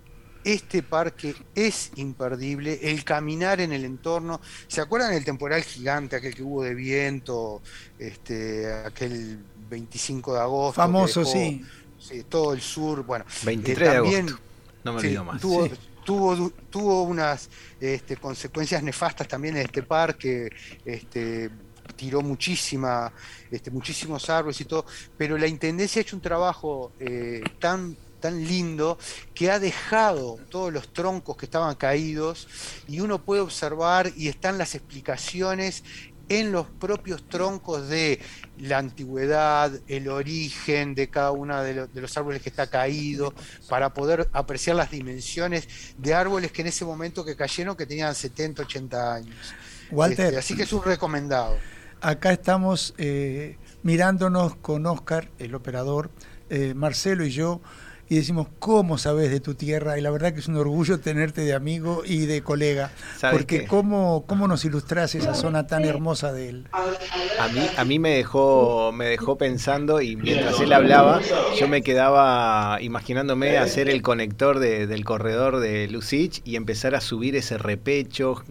[0.46, 4.40] este parque es imperdible, el caminar en el entorno.
[4.68, 7.60] ¿Se acuerdan del temporal gigante, aquel que hubo de viento,
[7.98, 10.74] este, aquel 25 de agosto?
[10.80, 11.64] Famoso, dejó, sí.
[11.98, 13.24] sí, todo el sur, bueno.
[13.44, 14.42] 23 eh, de también- agosto.
[14.84, 15.40] No me Sí, olvido más.
[15.40, 15.72] Tuvo, Sí.
[16.04, 20.48] tuvo, tuvo unas este, consecuencias nefastas también en este parque,
[20.84, 21.50] este,
[21.96, 23.12] tiró muchísima,
[23.50, 24.86] este, muchísimos árboles y todo,
[25.18, 28.98] pero la Intendencia ha hecho un trabajo eh, tan tan lindo
[29.34, 32.48] que ha dejado todos los troncos que estaban caídos
[32.88, 35.84] y uno puede observar y están las explicaciones
[36.28, 38.18] en los propios troncos de
[38.58, 43.32] la antigüedad, el origen de cada uno de, lo- de los árboles que está caído,
[43.68, 48.12] para poder apreciar las dimensiones de árboles que en ese momento que cayeron que tenían
[48.14, 49.54] 70, 80 años.
[49.88, 51.62] Walter, Este, así que es un recomendado.
[52.00, 56.10] acá estamos eh, mirándonos con Oscar, el operador,
[56.50, 57.60] eh, Marcelo y yo,
[58.08, 59.98] y decimos, ¿cómo sabes de tu tierra?
[59.98, 63.60] Y la verdad que es un orgullo tenerte de amigo y de colega, ¿Sabes porque
[63.62, 63.66] qué?
[63.66, 66.68] ¿cómo, ¿cómo nos ilustras esa zona tan hermosa de él?
[66.72, 71.20] A mí, a mí me dejó, me dejó pensando y mientras él hablaba,
[71.58, 77.00] yo me quedaba imaginándome hacer el conector de- del corredor de Lucich y empezar a
[77.00, 78.42] subir ese repecho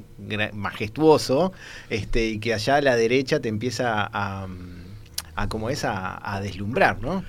[0.53, 1.53] majestuoso,
[1.89, 4.47] este, y que allá a la derecha te empieza a,
[5.35, 7.23] a como es a, a deslumbrar, ¿no?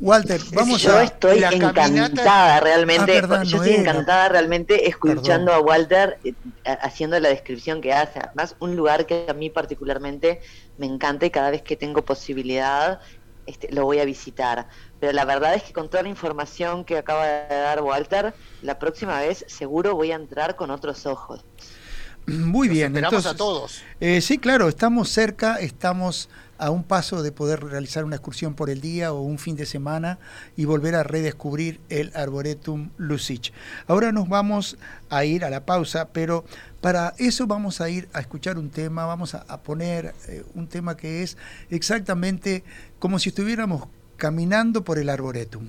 [0.00, 1.04] Walter, vamos yo a...
[1.04, 3.90] estoy la caminata- encantada realmente, Ah, perdón, yo no estoy era.
[3.92, 5.54] encantada realmente escuchando Perdón.
[5.54, 6.34] a Walter eh,
[6.80, 8.18] haciendo la descripción que hace.
[8.20, 10.40] Además, un lugar que a mí particularmente
[10.76, 13.00] me encanta y cada vez que tengo posibilidad
[13.46, 14.68] este, lo voy a visitar.
[14.98, 18.78] Pero la verdad es que con toda la información que acaba de dar Walter, la
[18.78, 21.44] próxima vez seguro voy a entrar con otros ojos.
[22.26, 23.82] Muy bien, esperamos entonces, a todos.
[24.00, 28.70] Eh, sí, claro, estamos cerca, estamos a un paso de poder realizar una excursión por
[28.70, 30.18] el día o un fin de semana
[30.56, 33.52] y volver a redescubrir el Arboretum Lucich.
[33.86, 34.78] Ahora nos vamos
[35.10, 36.44] a ir a la pausa, pero
[36.80, 40.68] para eso vamos a ir a escuchar un tema, vamos a, a poner eh, un
[40.68, 41.36] tema que es
[41.70, 42.64] exactamente
[42.98, 45.68] como si estuviéramos caminando por el Arboretum.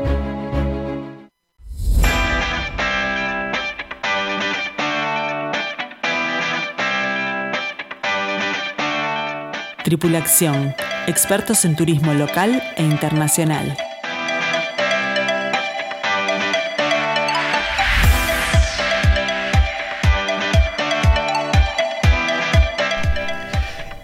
[9.91, 10.73] Tripulación,
[11.05, 13.75] expertos en turismo local e internacional.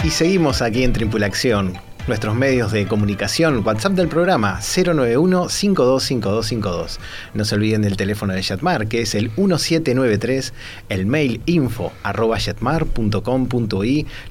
[0.04, 1.80] Y seguimos aquí en Tripulación.
[2.08, 7.00] Nuestros medios de comunicación, WhatsApp del programa 091-525252.
[7.34, 10.54] No se olviden del teléfono de Yatmar, que es el 1793,
[10.88, 12.38] el mail info arroba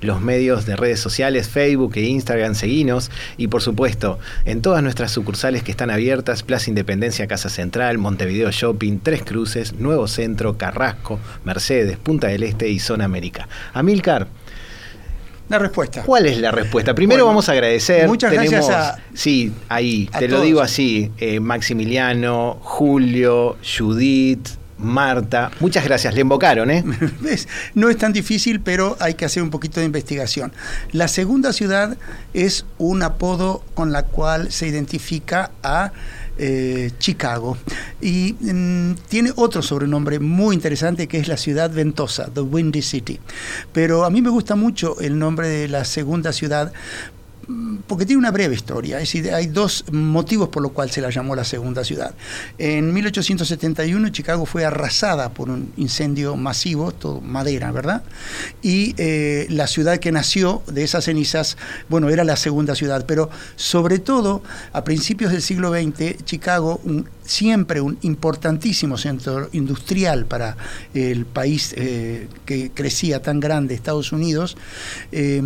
[0.00, 3.10] los medios de redes sociales, Facebook e Instagram, seguinos.
[3.36, 8.50] Y por supuesto, en todas nuestras sucursales que están abiertas, Plaza Independencia, Casa Central, Montevideo
[8.50, 13.50] Shopping, Tres Cruces, Nuevo Centro, Carrasco, Mercedes, Punta del Este y Zona América.
[13.74, 14.28] Amilcar,
[15.48, 16.02] La respuesta.
[16.02, 16.94] ¿Cuál es la respuesta?
[16.94, 18.06] Primero Bueno, vamos a agradecer.
[18.08, 21.10] muchas Tenemos, gracias a- Sí, ahí, a te lo digo así.
[21.18, 25.50] eh, Maximiliano, Julio, Judith, Marta.
[25.60, 26.84] Muchas gracias, le invocaron, ¿eh?
[27.74, 30.52] No es tan difícil, pero hay que hacer un poquito de investigación.
[30.92, 31.96] La segunda ciudad
[32.34, 35.92] es un apodo con la cual se identifica a
[36.38, 37.56] eh, Chicago.
[38.00, 43.18] Y mm, tiene otro sobrenombre muy interesante que es la ciudad ventosa, The Windy City.
[43.72, 46.72] Pero a mí me gusta mucho el nombre de la segunda ciudad
[47.86, 48.96] porque tiene una breve historia.
[48.96, 52.14] Es decir, hay dos motivos por los cuales se la llamó la segunda ciudad.
[52.58, 58.02] En 1871 Chicago fue arrasada por un incendio masivo, todo madera, ¿verdad?
[58.62, 61.56] Y eh, la ciudad que nació de esas cenizas,
[61.88, 63.06] bueno, era la segunda ciudad.
[63.06, 64.42] Pero sobre todo,
[64.72, 66.80] a principios del siglo XX, Chicago,
[67.22, 70.56] siempre un importantísimo centro industrial para
[70.94, 74.56] el país eh, que crecía tan grande, Estados Unidos,
[75.12, 75.42] eh,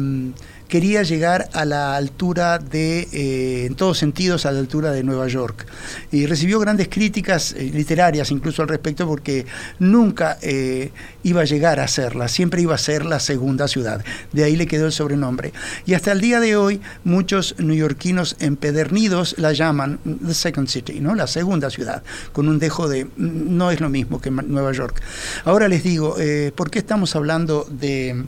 [0.70, 5.26] quería llegar a la altura de, eh, en todos sentidos, a la altura de Nueva
[5.26, 5.66] York.
[6.12, 9.46] Y recibió grandes críticas eh, literarias incluso al respecto porque
[9.80, 10.92] nunca eh,
[11.24, 14.02] iba a llegar a serla, siempre iba a ser la segunda ciudad.
[14.32, 15.52] De ahí le quedó el sobrenombre.
[15.86, 21.16] Y hasta el día de hoy muchos neoyorquinos empedernidos la llaman The Second City, ¿no?
[21.16, 25.02] la segunda ciudad, con un dejo de no es lo mismo que Nueva York.
[25.44, 26.16] Ahora les digo,
[26.54, 28.24] ¿por qué estamos hablando de...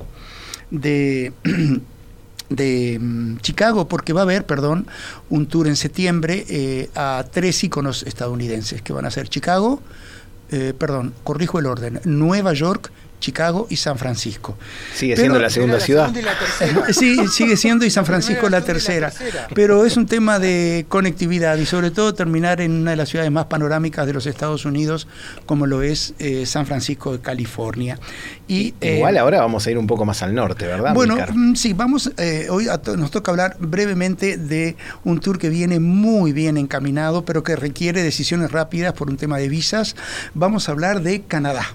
[0.72, 1.32] de
[2.57, 4.86] de mm, Chicago porque va a haber, perdón,
[5.30, 9.80] un tour en septiembre eh, a tres íconos estadounidenses que van a ser Chicago,
[10.50, 12.90] eh, perdón, corrijo el orden, Nueva York,
[13.22, 14.58] Chicago y San Francisco.
[14.94, 16.12] Sigue siendo la segunda ciudad.
[16.90, 19.10] sí, sigue siendo y San Francisco la tercera.
[19.54, 23.30] Pero es un tema de conectividad y sobre todo terminar en una de las ciudades
[23.30, 25.08] más panorámicas de los Estados Unidos,
[25.46, 27.98] como lo es eh, San Francisco de California.
[28.48, 30.92] Y, Igual eh, ahora vamos a ir un poco más al norte, ¿verdad?
[30.92, 32.66] Bueno, mm, sí, vamos, eh, hoy
[32.96, 38.02] nos toca hablar brevemente de un tour que viene muy bien encaminado, pero que requiere
[38.02, 39.94] decisiones rápidas por un tema de visas.
[40.34, 41.74] Vamos a hablar de Canadá.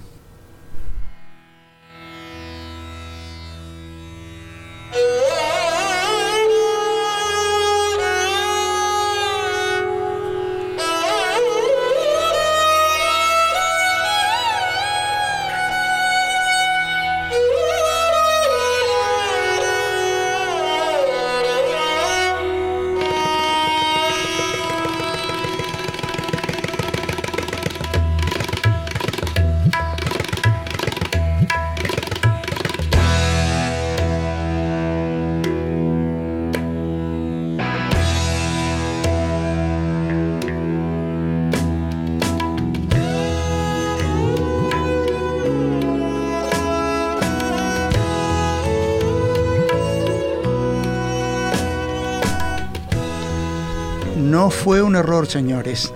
[54.64, 55.94] Fue un error, señores.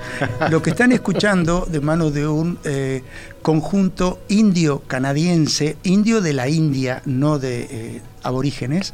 [0.49, 3.03] Lo que están escuchando de manos de un eh,
[3.41, 8.93] conjunto indio-canadiense, indio de la India, no de eh, aborígenes,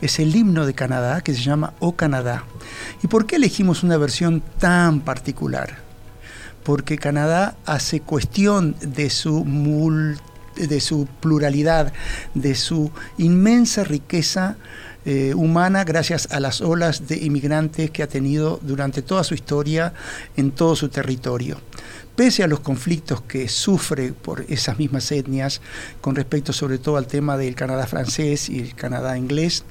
[0.00, 2.44] es el himno de Canadá que se llama O Canadá.
[3.02, 5.76] ¿Y por qué elegimos una versión tan particular?
[6.64, 9.44] Porque Canadá hace cuestión de su
[10.56, 11.92] de su pluralidad,
[12.34, 14.56] de su inmensa riqueza
[15.04, 19.92] eh, humana gracias a las olas de inmigrantes que ha tenido durante toda su historia
[20.36, 21.58] en todo su territorio.
[22.16, 25.60] Pese a los conflictos que sufre por esas mismas etnias,
[26.00, 29.64] con respecto sobre todo al tema del Canadá francés y el Canadá inglés,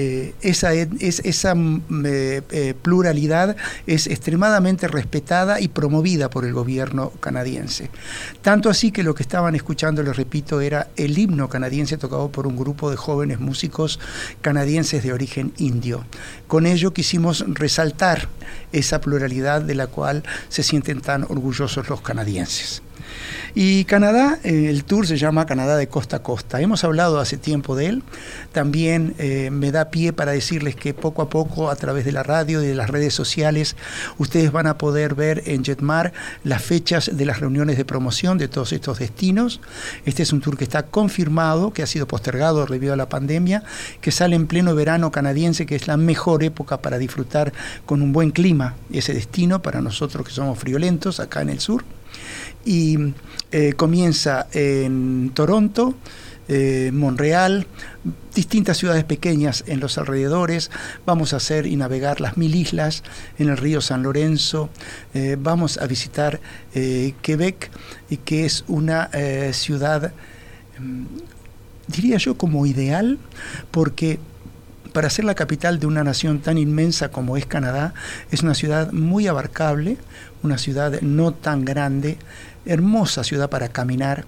[0.00, 7.10] eh, esa, esa mm, eh, eh, pluralidad es extremadamente respetada y promovida por el gobierno
[7.18, 7.90] canadiense.
[8.40, 12.46] Tanto así que lo que estaban escuchando, les repito, era el himno canadiense tocado por
[12.46, 13.98] un grupo de jóvenes músicos
[14.40, 16.04] canadienses de origen indio.
[16.46, 18.28] Con ello quisimos resaltar
[18.70, 22.82] esa pluralidad de la cual se sienten tan orgullosos los canadienses.
[23.54, 26.60] Y Canadá, eh, el tour se llama Canadá de costa a costa.
[26.60, 28.02] Hemos hablado hace tiempo de él.
[28.52, 32.22] También eh, me da pie para decirles que poco a poco, a través de la
[32.22, 33.76] radio y de las redes sociales,
[34.18, 36.12] ustedes van a poder ver en Jetmar
[36.44, 39.60] las fechas de las reuniones de promoción de todos estos destinos.
[40.04, 43.64] Este es un tour que está confirmado, que ha sido postergado debido a la pandemia,
[44.00, 47.52] que sale en pleno verano canadiense, que es la mejor época para disfrutar
[47.86, 51.84] con un buen clima ese destino para nosotros que somos friolentos acá en el sur
[52.64, 53.14] y
[53.50, 55.94] eh, comienza en Toronto,
[56.48, 57.66] eh, Montreal,
[58.34, 60.70] distintas ciudades pequeñas en los alrededores.
[61.04, 63.02] Vamos a hacer y navegar las mil islas
[63.38, 64.70] en el río San Lorenzo.
[65.14, 66.40] Eh, vamos a visitar
[66.72, 67.70] Quebec,
[68.24, 69.10] que es una
[69.52, 70.12] ciudad,
[70.78, 71.04] mm,
[71.88, 73.18] diría yo, como ideal,
[73.70, 74.20] porque
[74.92, 77.94] para ser la capital de una nación tan inmensa como es Canadá,
[78.30, 79.96] es una ciudad muy abarcable,
[80.42, 82.18] una ciudad no tan grande,
[82.68, 84.24] hermosa ciudad para caminar,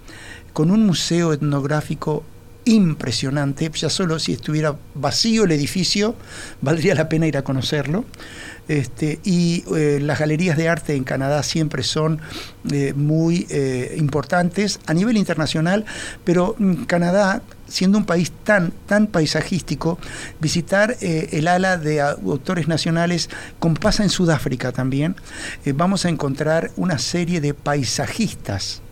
[0.52, 2.24] con un museo etnográfico
[2.64, 6.14] impresionante, ya solo si estuviera vacío el edificio,
[6.60, 8.04] valdría la pena ir a conocerlo.
[8.68, 12.20] Este, y eh, las galerías de arte en Canadá siempre son
[12.70, 15.84] eh, muy eh, importantes a nivel internacional,
[16.24, 19.98] pero mm, Canadá, siendo un país tan, tan paisajístico,
[20.40, 25.16] visitar el ala de autores nacionales, como pasa en Sudáfrica también,
[25.74, 28.82] vamos a encontrar una serie de paisajistas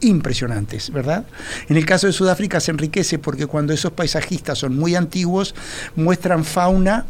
[0.00, 1.26] impresionantes, ¿verdad?
[1.68, 5.54] En el caso de Sudáfrica se enriquece porque cuando esos paisajistas son muy antiguos,
[5.96, 7.06] muestran fauna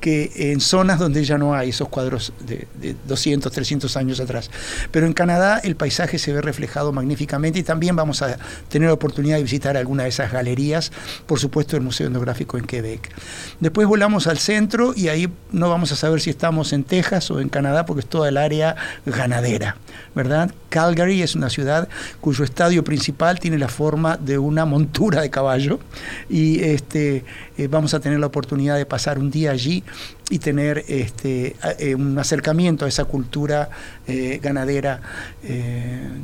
[0.00, 2.66] que en zonas donde ya no hay esos cuadros de,
[3.06, 4.50] 200, 300 años atrás.
[4.90, 8.94] Pero en Canadá el paisaje se ve reflejado magníficamente y también vamos a tener la
[8.94, 10.90] oportunidad de visitar alguna de esas galerías,
[11.26, 13.10] por supuesto el Museo Etnográfico en Quebec.
[13.60, 17.40] Después volamos al centro y ahí no vamos a saber si estamos en Texas o
[17.40, 19.76] en Canadá porque es toda el área ganadera,
[20.14, 20.50] ¿verdad?
[20.70, 21.88] Calgary es una ciudad
[22.20, 25.78] cuyo estadio principal tiene la forma de una montura de caballo
[26.28, 27.24] y este,
[27.56, 29.73] eh, vamos a tener la oportunidad de pasar un día allí
[30.30, 33.70] y tener este, eh, un acercamiento a esa cultura
[34.06, 35.00] eh, ganadera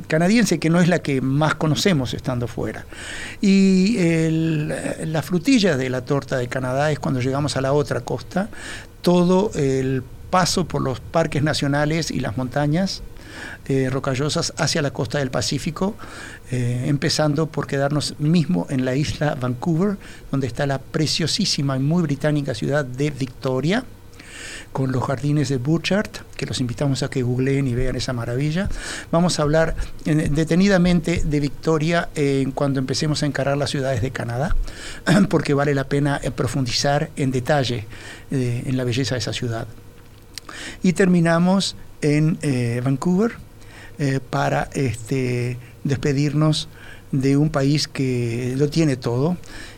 [0.07, 2.85] canadiense que no es la que más conocemos estando fuera.
[3.41, 3.97] Y
[5.05, 8.49] la frutilla de la torta de Canadá es cuando llegamos a la otra costa,
[9.01, 13.03] todo el paso por los parques nacionales y las montañas
[13.67, 15.95] eh, rocallosas hacia la costa del Pacífico,
[16.51, 19.97] eh, empezando por quedarnos mismo en la isla Vancouver,
[20.31, 23.83] donde está la preciosísima y muy británica ciudad de Victoria
[24.71, 28.69] con los jardines de Burchard, que los invitamos a que googleen y vean esa maravilla.
[29.11, 29.75] Vamos a hablar
[30.05, 32.09] eh, detenidamente de Victoria
[32.55, 34.55] cuando empecemos a encarar las ciudades de Canadá,
[35.29, 37.85] porque vale la pena profundizar en detalle
[38.31, 39.67] en la belleza de esa ciudad.
[40.83, 42.37] Y terminamos en
[42.83, 43.33] Vancouver,
[44.03, 46.69] eh, para este, despedirnos
[47.11, 49.37] de un país que lo tiene todo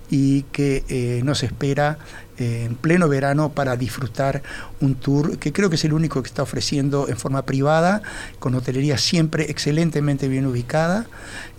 [0.09, 1.97] y que eh, nos espera
[2.38, 4.41] eh, en pleno verano para disfrutar
[4.80, 8.01] un tour que creo que es el único que está ofreciendo en forma privada,
[8.39, 11.07] con hotelería siempre excelentemente bien ubicada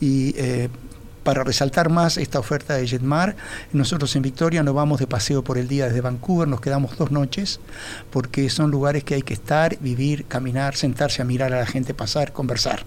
[0.00, 0.34] y
[1.24, 3.34] para resaltar más esta oferta de Jetmar,
[3.72, 7.10] nosotros en Victoria nos vamos de paseo por el día desde Vancouver, nos quedamos dos
[7.10, 7.60] noches,
[8.10, 11.94] porque son lugares que hay que estar, vivir, caminar, sentarse a mirar a la gente
[11.94, 12.84] pasar, conversar.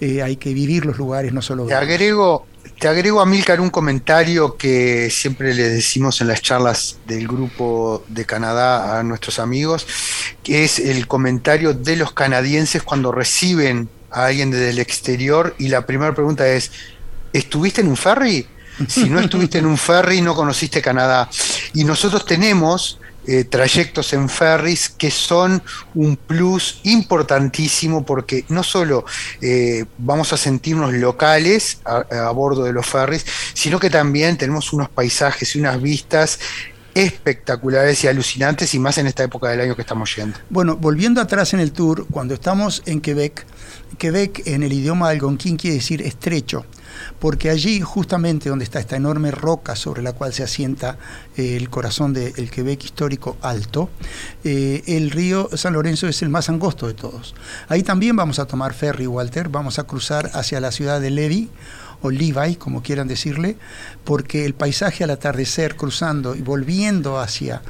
[0.00, 1.66] Eh, hay que vivir los lugares, no solo...
[1.66, 2.46] Te agrego,
[2.78, 8.04] te agrego a Milcar un comentario que siempre le decimos en las charlas del grupo
[8.08, 9.86] de Canadá a nuestros amigos,
[10.42, 15.68] que es el comentario de los canadienses cuando reciben a alguien desde el exterior y
[15.68, 16.70] la primera pregunta es,
[17.32, 18.46] ¿estuviste en un ferry?
[18.88, 21.28] Si no estuviste en un ferry, no conociste Canadá.
[21.74, 25.62] Y nosotros tenemos eh, trayectos en ferries que son
[25.94, 29.04] un plus importantísimo porque no solo
[29.40, 33.24] eh, vamos a sentirnos locales a, bordo de los ferries,
[33.54, 36.40] sino que también tenemos unos paisajes y unas vistas
[36.94, 40.36] espectaculares y alucinantes y más en esta época del año que estamos yendo.
[40.50, 43.46] Bueno, volviendo atrás en el tour, cuando estamos en Quebec,
[43.98, 46.64] Quebec en el idioma algonquín quiere decir estrecho
[47.18, 50.98] porque allí justamente donde está esta enorme roca sobre la cual se asienta
[51.36, 53.90] eh, el corazón del Quebec histórico alto,
[54.44, 57.34] eh, el río San Lorenzo es el más angosto de todos.
[57.68, 61.50] Ahí también vamos a tomar ferry, Walter, vamos a cruzar hacia la ciudad de Levy,
[62.02, 63.56] o Levi, como quieran decirle,
[64.04, 67.62] porque el paisaje al atardecer cruzando y volviendo hacia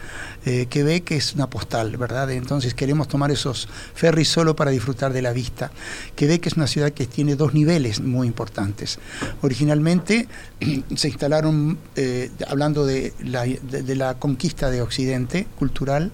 [0.44, 2.30] eh, Quebec es una postal, ¿verdad?
[2.32, 5.70] Entonces queremos tomar esos ferries solo para disfrutar de la vista.
[6.16, 8.98] Quebec es una ciudad que tiene dos niveles muy importantes.
[9.42, 10.26] Originalmente
[10.96, 16.12] se instalaron, eh, hablando de la, de, la, conquista de Occidente cultural,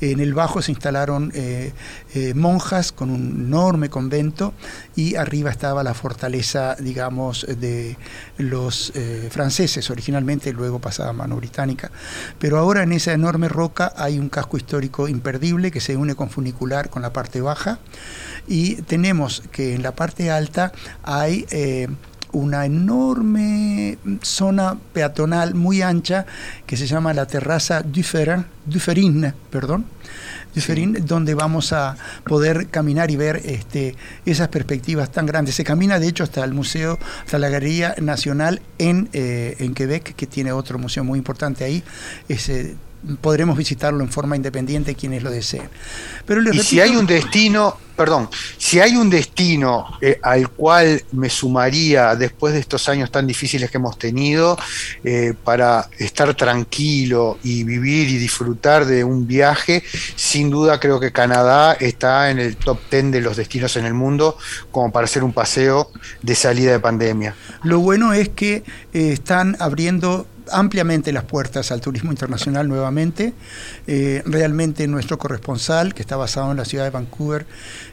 [0.00, 1.72] en el bajo se instalaron eh,
[2.34, 4.52] monjas con un enorme convento
[4.94, 7.96] y arriba estaba la fortaleza, digamos, de
[8.38, 8.92] los
[9.30, 11.90] franceses originalmente, luego pasada a mano británica.
[12.38, 16.30] Pero ahora en esa enorme roca hay un casco histórico imperdible que se une con
[16.30, 17.78] funicular con la parte baja
[18.46, 21.88] y tenemos que en la parte alta hay eh,
[22.32, 26.26] una enorme zona peatonal muy ancha
[26.66, 29.86] que se llama la terraza Dufferin, perdón,
[31.02, 33.94] donde vamos a poder caminar y ver este,
[34.26, 35.54] esas perspectivas tan grandes.
[35.54, 40.14] Se camina, de hecho, hasta el museo, hasta la Galería Nacional en, eh, en Quebec,
[40.14, 41.82] que tiene otro museo muy importante ahí.
[42.28, 42.76] Ese,
[43.20, 45.68] podremos visitarlo en forma independiente quienes lo deseen.
[46.26, 51.30] Pero y si hay un destino, perdón, si hay un destino eh, al cual me
[51.30, 54.58] sumaría después de estos años tan difíciles que hemos tenido,
[55.02, 59.82] eh, para estar tranquilo y vivir y disfrutar de un viaje,
[60.14, 63.94] sin duda creo que Canadá está en el top 10 de los destinos en el
[63.94, 64.36] mundo
[64.70, 65.90] como para hacer un paseo
[66.22, 67.34] de salida de pandemia.
[67.62, 73.32] Lo bueno es que eh, están abriendo ampliamente las puertas al turismo internacional nuevamente.
[73.86, 77.46] Eh, realmente nuestro corresponsal, que está basado en la ciudad de Vancouver,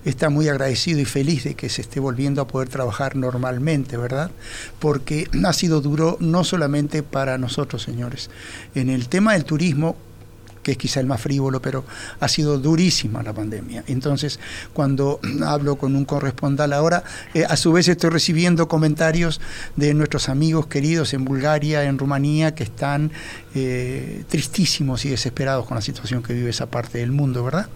[0.05, 4.31] está muy agradecido y feliz de que se esté volviendo a poder trabajar normalmente, ¿verdad?
[4.79, 8.29] Porque ha sido duro no solamente para nosotros, señores.
[8.75, 9.95] En el tema del turismo,
[10.67, 11.85] que es quizá el más frívolo, pero
[12.19, 13.85] ha sido durísima la pandemia.
[13.87, 14.37] Entonces,
[14.73, 19.39] cuando hablo con un corresponsal ahora, eh, a su vez estoy recibiendo comentarios
[19.77, 23.13] de nuestros amigos queridos en Bulgaria, en Rumanía, que están
[23.55, 27.69] eh, tristísimos y desesperados con la situación que vive esa parte del mundo, ¿verdad?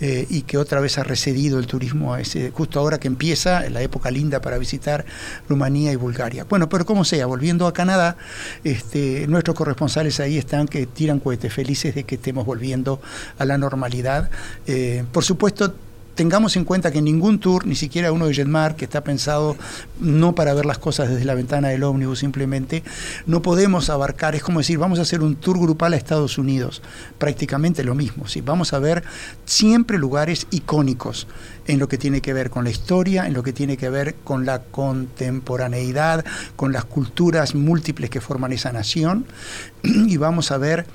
[0.00, 2.16] Eh, y que otra vez ha recedido el turismo
[2.52, 5.04] justo ahora que empieza la época linda para visitar
[5.48, 6.44] Rumanía y Bulgaria.
[6.48, 8.16] Bueno, pero como sea, volviendo a Canadá,
[8.64, 13.00] este, nuestros corresponsales ahí están que tiran cohetes felices de que estén volviendo
[13.38, 14.30] a la normalidad.
[14.66, 15.74] Eh, por supuesto,
[16.14, 19.56] tengamos en cuenta que ningún tour, ni siquiera uno de Jetmar, que está pensado
[20.00, 22.82] no para ver las cosas desde la ventana del ómnibus simplemente,
[23.26, 26.82] no podemos abarcar, es como decir, vamos a hacer un tour grupal a Estados Unidos,
[27.18, 28.40] prácticamente lo mismo, ¿sí?
[28.40, 29.02] vamos a ver
[29.44, 31.26] siempre lugares icónicos
[31.66, 34.16] en lo que tiene que ver con la historia, en lo que tiene que ver
[34.16, 36.24] con la contemporaneidad,
[36.56, 39.26] con las culturas múltiples que forman esa nación,
[39.82, 40.86] y vamos a ver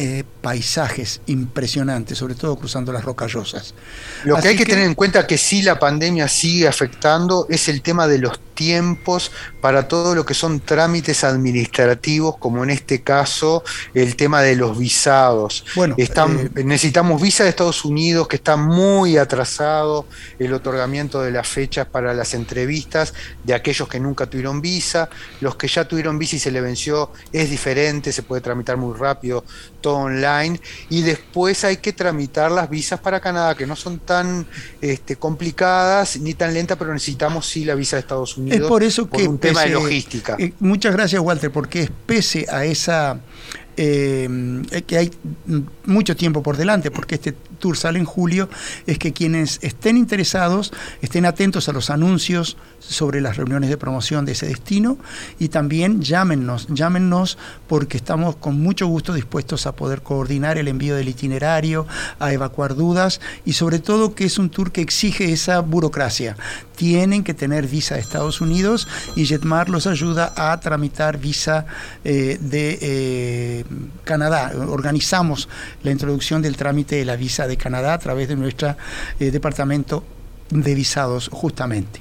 [0.00, 3.74] eh, paisajes impresionantes, sobre todo cruzando las rocallosas.
[4.22, 7.82] Lo que hay que, tener en cuenta que sí la pandemia sigue afectando es el
[7.82, 9.30] tema de los tiempos
[9.60, 13.62] para todo lo que son trámites administrativos, como en este caso
[13.94, 15.64] el tema de los visados.
[15.76, 20.06] Bueno, Están, eh, necesitamos visa de Estados Unidos, que está muy atrasado
[20.40, 25.08] el otorgamiento de las fechas para las entrevistas de aquellos que nunca tuvieron visa.
[25.40, 28.98] Los que ya tuvieron visa y se le venció es diferente, se puede tramitar muy
[28.98, 29.44] rápido,
[29.80, 30.60] todo online.
[30.90, 34.48] Y después hay que tramitar las visas para Canadá, que no son tan
[34.80, 38.82] este, complicadas ni tan lentas, pero necesitamos sí la visa de Estados Unidos es por
[38.82, 40.36] eso que un tema de logística.
[40.38, 43.20] Eh, muchas gracias, Walter, porque es pese a esa
[43.76, 44.28] eh,
[44.86, 45.10] que hay
[45.86, 48.48] mucho tiempo por delante, porque este tour sale en julio,
[48.86, 54.24] es que quienes estén interesados estén atentos a los anuncios sobre las reuniones de promoción
[54.24, 54.98] de ese destino
[55.38, 60.96] y también llámenos, llámenos porque estamos con mucho gusto dispuestos a poder coordinar el envío
[60.96, 61.86] del itinerario,
[62.18, 66.36] a evacuar dudas y sobre todo que es un tour que exige esa burocracia.
[66.76, 68.86] Tienen que tener visa de Estados Unidos
[69.16, 71.66] y Jetmar los ayuda a tramitar visa
[72.04, 73.64] eh, de eh,
[74.04, 74.52] Canadá.
[74.68, 75.48] Organizamos
[75.82, 78.76] la introducción del trámite de la visa de Canadá a través de nuestro
[79.18, 80.04] eh, departamento
[80.50, 82.00] de visados justamente.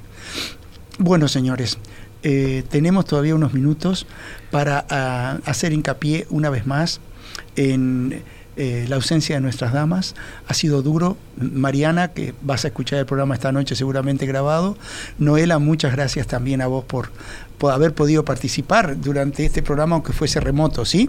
[0.99, 1.77] Bueno, señores,
[2.23, 4.07] eh, tenemos todavía unos minutos
[4.51, 6.99] para ah, hacer hincapié una vez más
[7.55, 8.23] en
[8.55, 10.15] eh, la ausencia de nuestras damas.
[10.47, 11.15] Ha sido duro.
[11.37, 14.77] Mariana, que vas a escuchar el programa esta noche seguramente grabado.
[15.19, 17.11] Noela, muchas gracias también a vos por,
[17.59, 21.07] por haber podido participar durante este programa, aunque fuese remoto, ¿sí?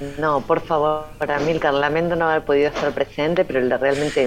[0.00, 4.26] No, por favor, Amilcar, lamento no haber podido estar presente, pero realmente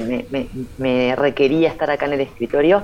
[0.77, 2.83] me, requería estar acá en el escritorio.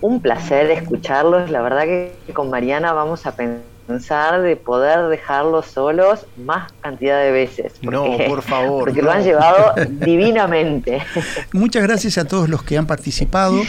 [0.00, 1.50] Un placer escucharlos.
[1.50, 7.30] La verdad que con Mariana vamos a pensar de poder dejarlos solos más cantidad de
[7.32, 7.72] veces.
[7.82, 8.84] no, por favor.
[8.84, 11.02] Porque lo han llevado divinamente.
[11.52, 13.60] Muchas gracias a todos los que han participado.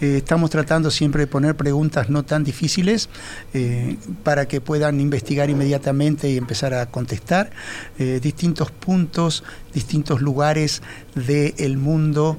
[0.00, 3.08] Eh, estamos tratando siempre de poner preguntas no tan difíciles
[3.54, 7.50] eh, para que puedan investigar inmediatamente y empezar a contestar.
[7.98, 10.82] Eh, distintos puntos, distintos lugares
[11.14, 12.38] del mundo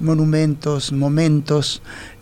[0.00, 1.80] monumentos, momentos,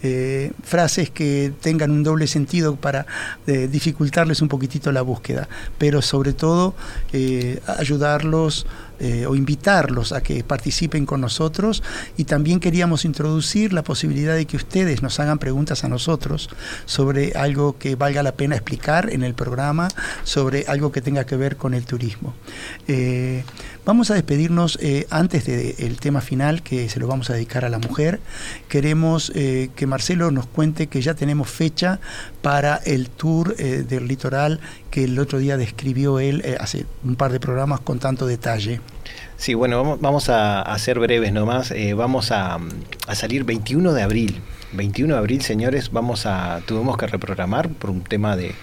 [0.08, 3.06] eh, frases que tengan un doble sentido para
[3.48, 5.48] eh, dificultarles un poquitito la búsqueda,
[5.78, 6.74] pero sobre todo
[7.78, 8.66] ayudarlos
[9.28, 11.82] o invitarlos a que participen con nosotros
[12.16, 16.48] y también queríamos introducir la posibilidad de que ustedes nos hagan preguntas a nosotros
[16.86, 19.88] sobre algo que valga la pena explicar en el programa,
[20.24, 22.34] sobre algo que tenga que ver con el turismo.
[23.86, 27.68] Vamos a despedirnos eh, antes del tema final que se lo vamos a dedicar a
[27.68, 28.18] la mujer.
[28.68, 32.00] Queremos eh, que Marcelo nos cuente que ya tenemos fecha
[32.42, 34.58] para el tour eh, del litoral
[34.90, 38.80] que el otro día describió él hace un par de programas con tanto detalle.
[39.36, 41.72] Sí, bueno, vamos, a, ser breves nomás.
[41.94, 42.58] vamos a,
[43.06, 44.42] a salir 21 de abril
[44.76, 48.54] 21 de abril, señores, vamos a tuvimos que reprogramar por un tema de,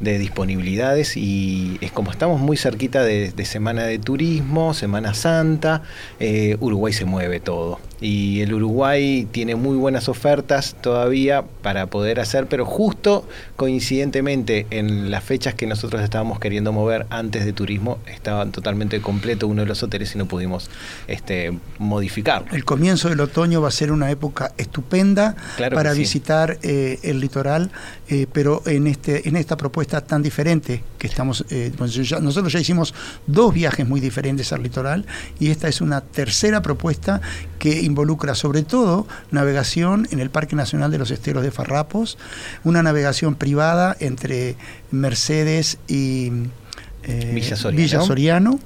[0.00, 5.82] disponibilidades y es como estamos muy cerquita de, Semana de Turismo, Semana Santa,
[6.20, 12.20] eh, Uruguay se mueve todo y el Uruguay tiene muy buenas ofertas todavía para poder
[12.20, 13.26] hacer, pero justo
[13.56, 19.46] coincidentemente en las fechas que nosotros estábamos queriendo mover antes de turismo estaban totalmente completo
[19.46, 20.70] uno de los hoteles y no pudimos
[21.06, 22.48] este, modificarlo.
[22.52, 27.70] El comienzo del otoño va a ser una época estupenda para visitar eh, el litoral,
[28.08, 32.94] eh, pero en, este, en esta propuesta tan diferente que estamos, eh, nosotros ya hicimos
[33.26, 35.06] dos viajes muy diferentes al litoral
[35.40, 37.20] y esta es una tercera propuesta
[37.58, 42.18] que involucra sobre todo navegación en el Parque Nacional de los Esteros de Farrapos,
[42.62, 44.56] una navegación privada entre
[44.90, 46.30] Mercedes y
[47.04, 48.60] eh, Villa Soriano.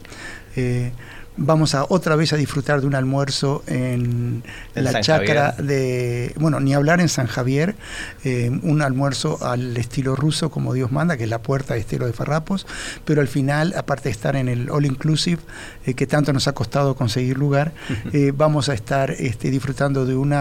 [0.57, 0.91] Eh,
[1.39, 4.43] vamos a otra vez a disfrutar de un almuerzo en,
[4.75, 7.77] la chacra de, bueno, ni hablar en San Javier,
[8.25, 12.07] eh, un almuerzo al estilo ruso como Dios manda, que es la puerta de estilo
[12.07, 12.67] de Farrapos,
[13.05, 15.41] pero al final, aparte de estar en el All Inclusive,
[15.87, 17.73] eh, que tanto nos ha costado conseguir lugar,
[18.13, 20.35] eh, vamos a estar este, disfrutando de un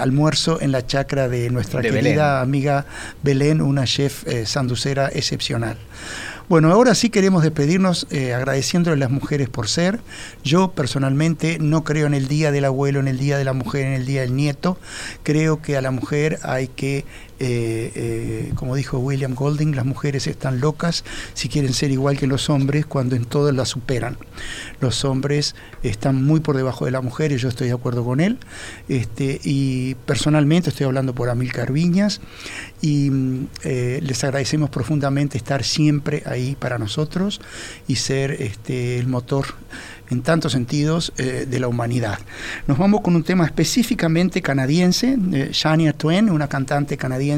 [0.00, 2.86] almuerzo en la chacra de nuestra querida amiga
[3.22, 5.76] Belén, una chef sanducera excepcional.
[6.50, 10.00] Bueno, ahora sí queremos despedirnos eh, agradeciendo a las mujeres por ser.
[10.44, 13.86] Yo personalmente no creo en el Día del Abuelo, en el Día de la Mujer,
[13.86, 14.78] en el Día del Nieto.
[15.22, 17.04] Creo que a la mujer hay que
[17.40, 22.26] eh, eh, como dijo William Golding, las mujeres están locas si quieren ser igual que
[22.26, 24.18] los hombres cuando en todo las superan.
[24.80, 28.38] Los hombres están muy por debajo de las mujeres, yo estoy de acuerdo con él.
[28.90, 32.20] Este, y personalmente estoy hablando por Amilcar Viñas
[32.82, 37.40] y mm, eh, les agradecemos profundamente estar siempre ahí para nosotros
[37.88, 39.46] y ser este, el motor
[40.10, 42.18] en tantos sentidos eh, de la humanidad.
[42.66, 47.29] Nos vamos con un tema específicamente canadiense, de Shania Twain, una cantante canadiense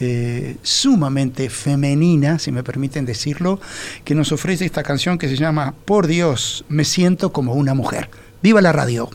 [0.00, 3.60] eh, sumamente femenina, si me permiten decirlo,
[4.04, 8.08] que nos ofrece esta canción que se llama Por Dios, me siento como una mujer.
[8.42, 9.08] ¡Viva la radio!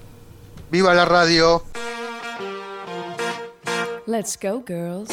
[0.72, 1.64] ¡Viva la radio!
[4.08, 5.10] Let's go, girls.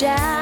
[0.00, 0.39] shadow.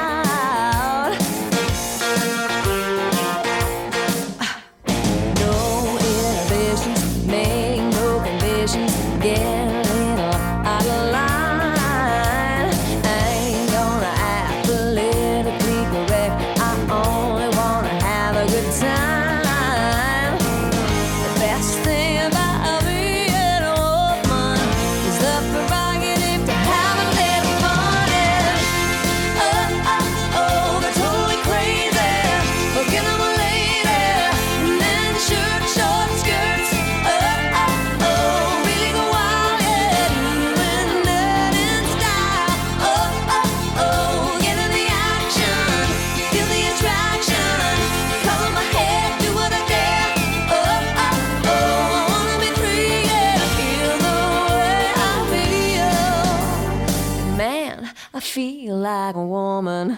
[59.09, 59.97] Like a woman.